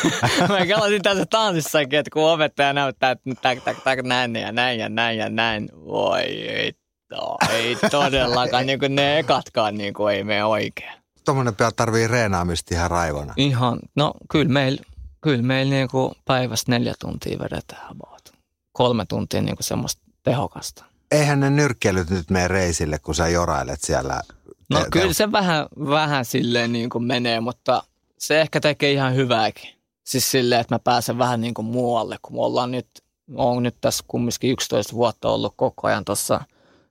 mä 0.58 0.66
kelasin 0.66 1.02
tässä 1.02 1.26
tanssissakin, 1.26 1.99
että 1.99 2.11
kun 2.12 2.30
opettaja 2.32 2.72
näyttää, 2.72 3.10
että 3.10 3.30
tak, 3.43 3.64
tak, 3.64 3.76
tak, 3.84 4.02
näin 4.02 4.36
ja 4.36 4.52
näin 4.52 4.78
ja 4.78 4.88
näin 4.88 5.19
ja 5.19 5.28
näin. 5.28 5.69
Voi 5.84 6.23
hitto, 6.64 7.36
ei 7.50 7.76
todellakaan, 7.90 8.67
niin 8.67 8.78
kuin 8.78 8.95
ne 8.95 9.19
ekatkaan 9.19 9.75
niin 9.75 9.95
kuin 9.95 10.14
ei 10.14 10.25
mene 10.25 10.45
oikein. 10.45 10.93
Tuommoinen 11.25 11.56
pää 11.56 11.71
tarvii 11.76 12.08
reenaamista 12.08 12.75
ihan 12.75 12.90
raivona. 12.90 13.34
Ihan, 13.36 13.78
no 13.97 14.14
kyllä 14.30 14.52
meillä 14.52 14.82
kyllä 15.23 15.43
meil 15.43 15.69
niinku 15.69 16.12
päivästä 16.25 16.73
neljä 16.73 16.95
tuntia 16.99 17.38
vedetään 17.38 17.86
about. 17.90 18.32
Kolme 18.73 19.04
tuntia 19.08 19.43
niinku 19.43 19.62
semmoista 19.62 20.02
tehokasta. 20.23 20.84
Eihän 21.10 21.40
ne 21.40 21.50
nyrkkeilyt 21.50 22.10
nyt 22.10 22.30
mene 22.30 22.49
reisille, 22.49 22.99
kun 22.99 23.14
sä 23.14 23.28
jorailet 23.28 23.80
siellä. 23.80 24.23
No 24.71 24.80
te- 24.80 24.86
kyllä 24.90 25.12
se 25.12 25.32
vähän, 25.32 25.67
vähän 25.78 26.25
silleen 26.25 26.73
niinku 26.73 27.00
menee, 27.00 27.40
mutta 27.40 27.82
se 28.23 28.41
ehkä 28.41 28.61
tekee 28.61 28.93
ihan 28.93 29.15
hyvääkin. 29.15 29.71
Siis 30.04 30.30
silleen, 30.30 30.61
että 30.61 30.75
mä 30.75 30.78
pääsen 30.78 31.19
vähän 31.19 31.41
niinku 31.41 31.63
muualle, 31.63 32.17
kun 32.23 32.37
me 32.37 32.41
ollaan 32.43 32.71
nyt, 32.71 32.87
on 33.35 33.63
nyt 33.63 33.76
tässä 33.80 34.04
kumminkin 34.08 34.50
11 34.50 34.93
vuotta 34.93 35.28
ollut 35.28 35.54
koko 35.56 35.89
ajan 35.89 36.04
tuossa 36.04 36.41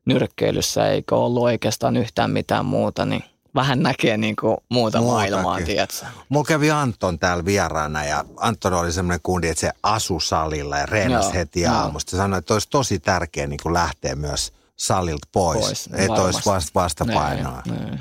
nyrkkeilyssä, 0.06 0.88
eikä 0.88 1.16
ollut 1.16 1.44
oikeastaan 1.44 1.98
yhtään 1.98 2.32
mitään 2.32 2.66
muuta, 2.66 3.06
niin 3.06 3.24
vähän 3.56 3.84
näkee 3.84 4.18
niinku 4.18 4.64
muuta 4.70 5.02
Muutakin. 5.02 5.14
maailmaa, 5.14 5.62
tiedätkö? 5.62 6.06
Mulla 6.30 6.46
kävi 6.46 6.72
Anton 6.72 7.20
täällä 7.20 7.46
vieraana 7.46 8.06
ja 8.06 8.26
Anton 8.38 8.74
oli 8.74 8.92
semmoinen 8.92 9.20
kundi, 9.24 9.48
että 9.48 9.62
se 9.62 9.72
asu 9.84 10.20
salilla 10.20 10.78
ja 10.78 10.86
reenasi 10.86 11.28
Joo, 11.28 11.34
heti 11.34 11.66
aamusta. 11.66 12.18
Sanoi, 12.18 12.40
että 12.40 12.54
olisi 12.54 12.70
tosi 12.70 13.00
tärkeää 13.00 13.48
niin 13.48 13.60
kuin 13.64 13.74
lähteä 13.74 14.16
myös 14.16 14.54
salilta 14.76 15.28
pois, 15.32 15.66
Pois, 15.66 15.90
että 15.94 16.22
olisi 16.22 16.42
vasta 16.46 16.72
vastapainoa. 16.76 17.62
Nee, 17.66 17.86
nee. 17.86 18.00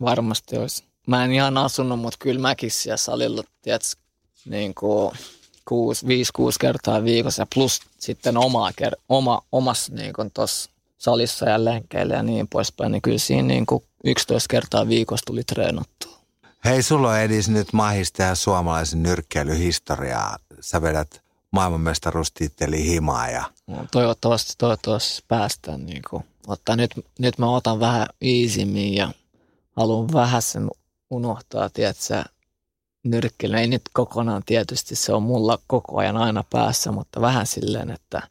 Varmasti 0.00 0.58
olisi. 0.58 0.84
Mä 1.06 1.24
en 1.24 1.32
ihan 1.32 1.58
asunut, 1.58 1.98
mutta 1.98 2.18
kyllä 2.20 2.40
mäkin 2.40 2.70
siellä 2.70 2.96
salilla, 2.96 3.42
tiedätkö, 3.62 3.88
niin 4.44 4.74
kuin 4.74 5.16
kuusi, 5.68 6.06
viisi, 6.06 6.32
kuusi 6.32 6.58
kertaa 6.58 7.04
viikossa 7.04 7.42
ja 7.42 7.46
plus 7.54 7.80
sitten 7.98 8.36
oma, 8.36 8.70
ker- 8.70 9.00
oma, 9.08 9.42
omassa 9.52 9.94
niin 9.94 10.12
kuin 10.12 10.30
tuossa 10.30 10.70
salissa 10.98 11.48
ja 11.48 11.64
lenkeillä 11.64 12.14
ja 12.14 12.22
niin 12.22 12.48
poispäin, 12.48 12.92
niin 12.92 13.02
kyllä 13.02 13.18
siinä 13.18 13.48
niin 13.48 13.66
kuin 13.66 13.84
11 14.04 14.46
kertaa 14.50 14.88
viikossa 14.88 15.26
tuli 15.26 15.44
treenattua. 15.44 16.16
Hei, 16.64 16.82
sulla 16.82 17.10
on 17.10 17.18
Edis 17.18 17.48
nyt 17.48 17.72
mahis 17.72 18.12
tehdä 18.12 18.34
suomalaisen 18.34 19.02
nyrkkeilyhistoriaa. 19.02 20.36
Sä 20.60 20.82
vedät 20.82 21.22
maailmanmestaruustitteli 21.50 22.84
himaa 22.84 23.28
ja 23.28 23.44
No, 23.66 23.86
Toivottavasti, 23.90 24.54
toivottavasti 24.58 25.24
päästään 25.28 25.86
niin 25.86 26.02
kuin, 26.10 26.24
ottaa. 26.46 26.76
Nyt, 26.76 26.90
nyt 27.18 27.38
mä 27.38 27.50
otan 27.50 27.80
vähän 27.80 28.06
iisimmin 28.22 28.94
ja 28.94 29.12
haluan 29.76 30.12
vähän 30.12 30.42
sen 30.42 30.68
unohtaa, 31.10 31.68
tiedätkö, 31.68 32.24
nyrkkeily. 33.04 33.56
Ei 33.56 33.66
nyt 33.66 33.82
kokonaan 33.92 34.42
tietysti, 34.46 34.94
se 34.96 35.12
on 35.12 35.22
mulla 35.22 35.58
koko 35.66 35.98
ajan 35.98 36.16
aina 36.16 36.44
päässä, 36.50 36.92
mutta 36.92 37.20
vähän 37.20 37.46
silleen, 37.46 37.90
että 37.90 38.22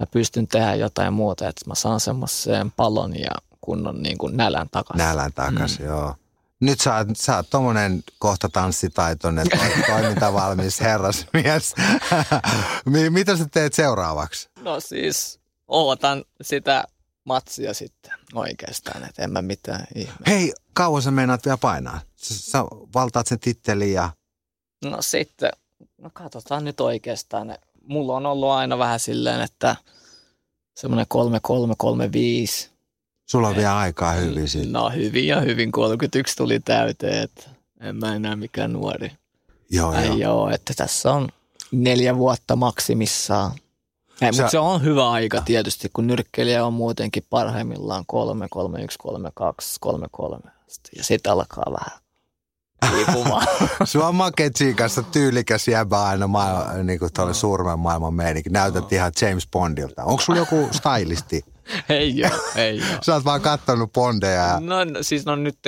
mä 0.00 0.06
pystyn 0.10 0.48
tehdä 0.48 0.74
jotain 0.74 1.12
muuta, 1.12 1.48
että 1.48 1.64
mä 1.66 1.74
saan 1.74 2.00
semmoisen 2.00 2.70
palon 2.70 3.20
ja 3.20 3.30
kunnon 3.60 4.02
niin 4.02 4.18
kuin 4.18 4.36
nälän 4.36 4.68
takaisin. 4.70 5.06
nälän 5.06 5.32
takas, 5.32 5.78
mm. 5.78 5.86
joo. 5.86 6.14
Nyt 6.60 6.80
sä 6.80 6.96
oot, 6.96 7.06
sä 7.16 7.36
oot 7.36 7.50
tommonen 7.50 8.02
kohta 8.18 8.48
tanssitaitoinen, 8.48 9.46
to- 9.50 9.56
toimintavalmis 9.92 10.80
herrasmies. 10.80 11.74
Mi- 12.84 13.10
Mitä 13.10 13.36
sä 13.36 13.46
teet 13.52 13.72
seuraavaksi? 13.72 14.48
No 14.60 14.80
siis 14.80 15.40
ootan 15.68 16.24
sitä 16.42 16.84
matsia 17.24 17.74
sitten 17.74 18.12
oikeastaan, 18.34 19.04
että 19.04 19.22
en 19.22 19.32
mä 19.32 19.42
mitään 19.42 19.86
ihme. 19.94 20.12
Hei, 20.26 20.52
kauan 20.72 21.02
sä 21.02 21.10
meinaat 21.10 21.44
vielä 21.44 21.56
painaa? 21.56 22.00
Sä, 22.16 22.38
sä 22.50 22.58
valtaat 22.94 23.26
sen 23.26 23.38
tittelin 23.40 23.92
ja 23.92 24.10
No 24.84 25.02
sitten, 25.02 25.50
no 25.98 26.10
katsotaan 26.12 26.64
nyt 26.64 26.80
oikeastaan. 26.80 27.56
Mulla 27.86 28.16
on 28.16 28.26
ollut 28.26 28.50
aina 28.50 28.78
vähän 28.78 29.00
silleen, 29.00 29.40
että 29.40 29.76
semmoinen 30.74 31.06
3, 31.08 31.40
3, 31.42 31.74
3, 31.78 32.12
5. 32.12 32.70
sulla 33.26 33.48
on 33.48 33.56
vielä 33.56 33.78
aikaa 33.78 34.12
hyvin 34.12 34.48
siitä. 34.48 34.70
No 34.70 34.90
hyvin 34.90 35.26
ja 35.26 35.40
hyvin, 35.40 35.72
31 35.72 36.36
tuli 36.36 36.60
täyteen, 36.60 37.22
että 37.22 37.50
en 37.80 37.96
mä 37.96 38.14
enää 38.14 38.36
mikään 38.36 38.72
nuori. 38.72 39.12
Joo, 39.70 39.94
Ei 39.94 40.06
joo. 40.06 40.16
joo, 40.16 40.50
että 40.50 40.74
tässä 40.76 41.12
on 41.12 41.28
neljä 41.72 42.16
vuotta 42.16 42.56
maksimissaan. 42.56 43.52
Ei, 44.26 44.32
Sä- 44.32 44.42
mutta 44.42 44.50
se 44.50 44.58
on 44.58 44.82
hyvä 44.84 45.10
aika 45.10 45.40
tietysti, 45.40 45.90
kun 45.92 46.06
nyrkkeilijä 46.06 46.66
on 46.66 46.72
muutenkin 46.72 47.26
parhaimmillaan 47.30 48.04
3, 48.06 48.46
3, 48.50 48.82
1, 48.82 48.98
3, 48.98 49.30
2, 49.34 49.76
3, 49.80 50.06
3. 50.10 50.38
Ja 50.96 51.04
sitten 51.04 51.32
alkaa 51.32 51.64
vähän 51.72 51.98
hiipumaan. 52.96 53.46
Sulla 53.84 54.08
on 54.08 54.14
Maketsin 54.14 54.76
kanssa 54.76 55.02
tyylikäs 55.02 55.68
jäbä 55.68 56.02
aina 56.04 56.26
maailma, 56.26 56.72
niin 56.82 56.98
kuin 56.98 57.12
tuolle 57.12 57.34
suurmen 57.34 57.78
maailman 57.78 58.14
meininki. 58.14 58.50
Näytät 58.50 58.92
ihan 58.92 59.12
James 59.20 59.48
Bondilta. 59.52 60.04
Onko 60.04 60.22
sulla 60.22 60.38
joku 60.38 60.68
stylisti? 60.82 61.44
ei 61.88 62.16
joo, 62.18 62.30
ei 62.56 62.78
joo. 62.78 62.86
Sä 63.02 63.14
oot 63.14 63.24
vaan 63.24 63.40
kattonut 63.40 63.92
Bondeja. 63.92 64.32
ja- 64.46 64.60
No, 64.60 64.84
no 64.84 65.02
siis 65.02 65.26
no 65.26 65.36
nyt, 65.36 65.58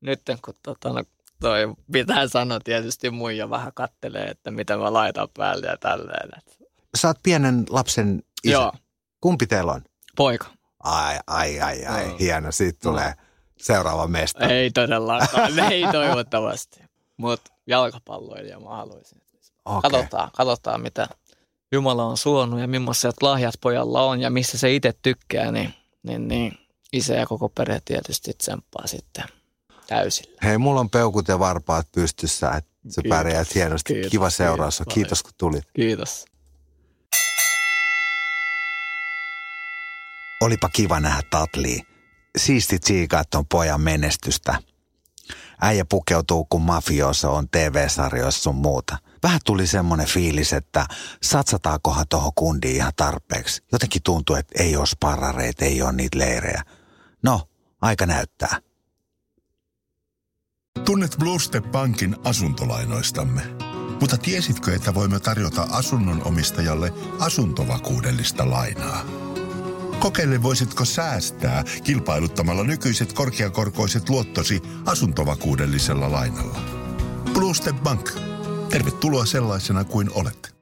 nyt 0.00 0.20
kun 0.44 0.54
tota, 0.62 0.88
no, 0.92 1.02
toi 1.40 1.74
pitää 1.92 2.28
sanoa 2.28 2.58
tietysti 2.64 3.10
muija 3.10 3.50
vähän 3.50 3.72
kattelee, 3.74 4.24
että 4.26 4.50
mitä 4.50 4.76
mä 4.76 4.92
laitan 4.92 5.28
päälle 5.36 5.66
ja 5.66 5.76
tälleen. 5.76 6.28
Et. 6.38 6.65
Sä 6.96 7.08
oot 7.08 7.18
pienen 7.22 7.66
lapsen 7.70 8.22
isä. 8.44 8.52
Joo, 8.52 8.72
Kumpi 9.20 9.46
teillä 9.46 9.72
on? 9.72 9.82
poika. 10.16 10.46
Ai, 10.82 11.18
ai, 11.26 11.60
ai, 11.60 11.86
ai. 11.86 12.08
No. 12.08 12.16
Hieno. 12.16 12.52
Siitä 12.52 12.78
tulee 12.82 13.08
no. 13.08 13.14
seuraava 13.56 14.06
mesta. 14.06 14.46
Ei 14.46 14.70
todellakaan. 14.70 15.58
ei 15.72 15.84
toivottavasti. 15.92 16.80
Mutta 17.16 17.52
jalkapalloilija 17.66 18.60
mä 18.60 18.68
haluaisin. 18.68 19.22
Okay. 19.64 19.90
Katsotaan, 19.90 20.30
katsotaan, 20.36 20.80
mitä 20.80 21.08
Jumala 21.72 22.04
on 22.04 22.16
suonut 22.16 22.60
ja 22.60 22.68
millaiset 22.68 23.22
lahjat 23.22 23.54
pojalla 23.60 24.02
on 24.02 24.20
ja 24.20 24.30
missä 24.30 24.58
se 24.58 24.74
itse 24.74 24.94
tykkää, 25.02 25.52
niin, 25.52 25.74
niin, 26.02 26.28
niin 26.28 26.58
isä 26.92 27.14
ja 27.14 27.26
koko 27.26 27.48
perhe 27.48 27.80
tietysti 27.84 28.32
tsemppaa 28.38 28.86
sitten 28.86 29.24
täysillä. 29.86 30.38
Hei, 30.44 30.58
mulla 30.58 30.80
on 30.80 30.90
peukut 30.90 31.28
ja 31.28 31.38
varpaat 31.38 31.86
pystyssä, 31.92 32.50
että 32.50 32.70
sä 32.90 33.02
kiitos, 33.02 33.16
pärjäät 33.16 33.54
hienosti. 33.54 33.92
Kiitos, 33.92 34.10
Kiva 34.10 34.30
seuraus. 34.30 34.76
Kiitos, 34.76 34.94
kiitos 34.94 35.22
kun 35.22 35.32
tulit. 35.38 35.64
Kiitos. 35.76 36.24
Olipa 40.40 40.68
kiva 40.68 41.00
nähdä 41.00 41.22
Tatli. 41.30 41.82
Siisti 42.38 42.78
tsiikaa 42.78 43.24
ton 43.24 43.46
pojan 43.46 43.80
menestystä. 43.80 44.62
Äijä 45.60 45.84
pukeutuu 45.84 46.44
kun 46.44 46.62
mafioso 46.62 47.34
on 47.34 47.48
TV-sarjoissa 47.48 48.42
sun 48.42 48.54
muuta. 48.54 48.98
Vähän 49.22 49.40
tuli 49.44 49.66
semmonen 49.66 50.06
fiilis, 50.06 50.52
että 50.52 50.86
satsataakohan 51.22 52.06
tuohon 52.08 52.32
kundiin 52.34 52.76
ihan 52.76 52.92
tarpeeksi. 52.96 53.62
Jotenkin 53.72 54.02
tuntuu, 54.02 54.36
että 54.36 54.62
ei 54.62 54.76
ole 54.76 54.86
sparrareita, 54.86 55.64
ei 55.64 55.82
ole 55.82 55.92
niitä 55.92 56.18
leirejä. 56.18 56.62
No, 57.22 57.48
aika 57.80 58.06
näyttää. 58.06 58.60
Tunnet 60.84 61.16
Bluestep 61.18 61.64
Bankin 61.64 62.16
asuntolainoistamme. 62.24 63.42
Mutta 64.00 64.16
tiesitkö, 64.16 64.74
että 64.74 64.94
voimme 64.94 65.20
tarjota 65.20 65.66
asunnon 65.70 66.22
omistajalle 66.26 66.92
asuntovakuudellista 67.20 68.50
lainaa? 68.50 69.25
Kokeile 70.00 70.42
voisitko 70.42 70.84
säästää 70.84 71.64
kilpailuttamalla 71.84 72.64
nykyiset 72.64 73.12
korkeakorkoiset 73.12 74.08
luottosi 74.08 74.62
asuntovakuudellisella 74.84 76.12
lainalla. 76.12 76.58
Bluestep 77.32 77.76
Bank. 77.76 78.10
Tervetuloa 78.70 79.26
sellaisena 79.26 79.84
kuin 79.84 80.10
olet. 80.14 80.55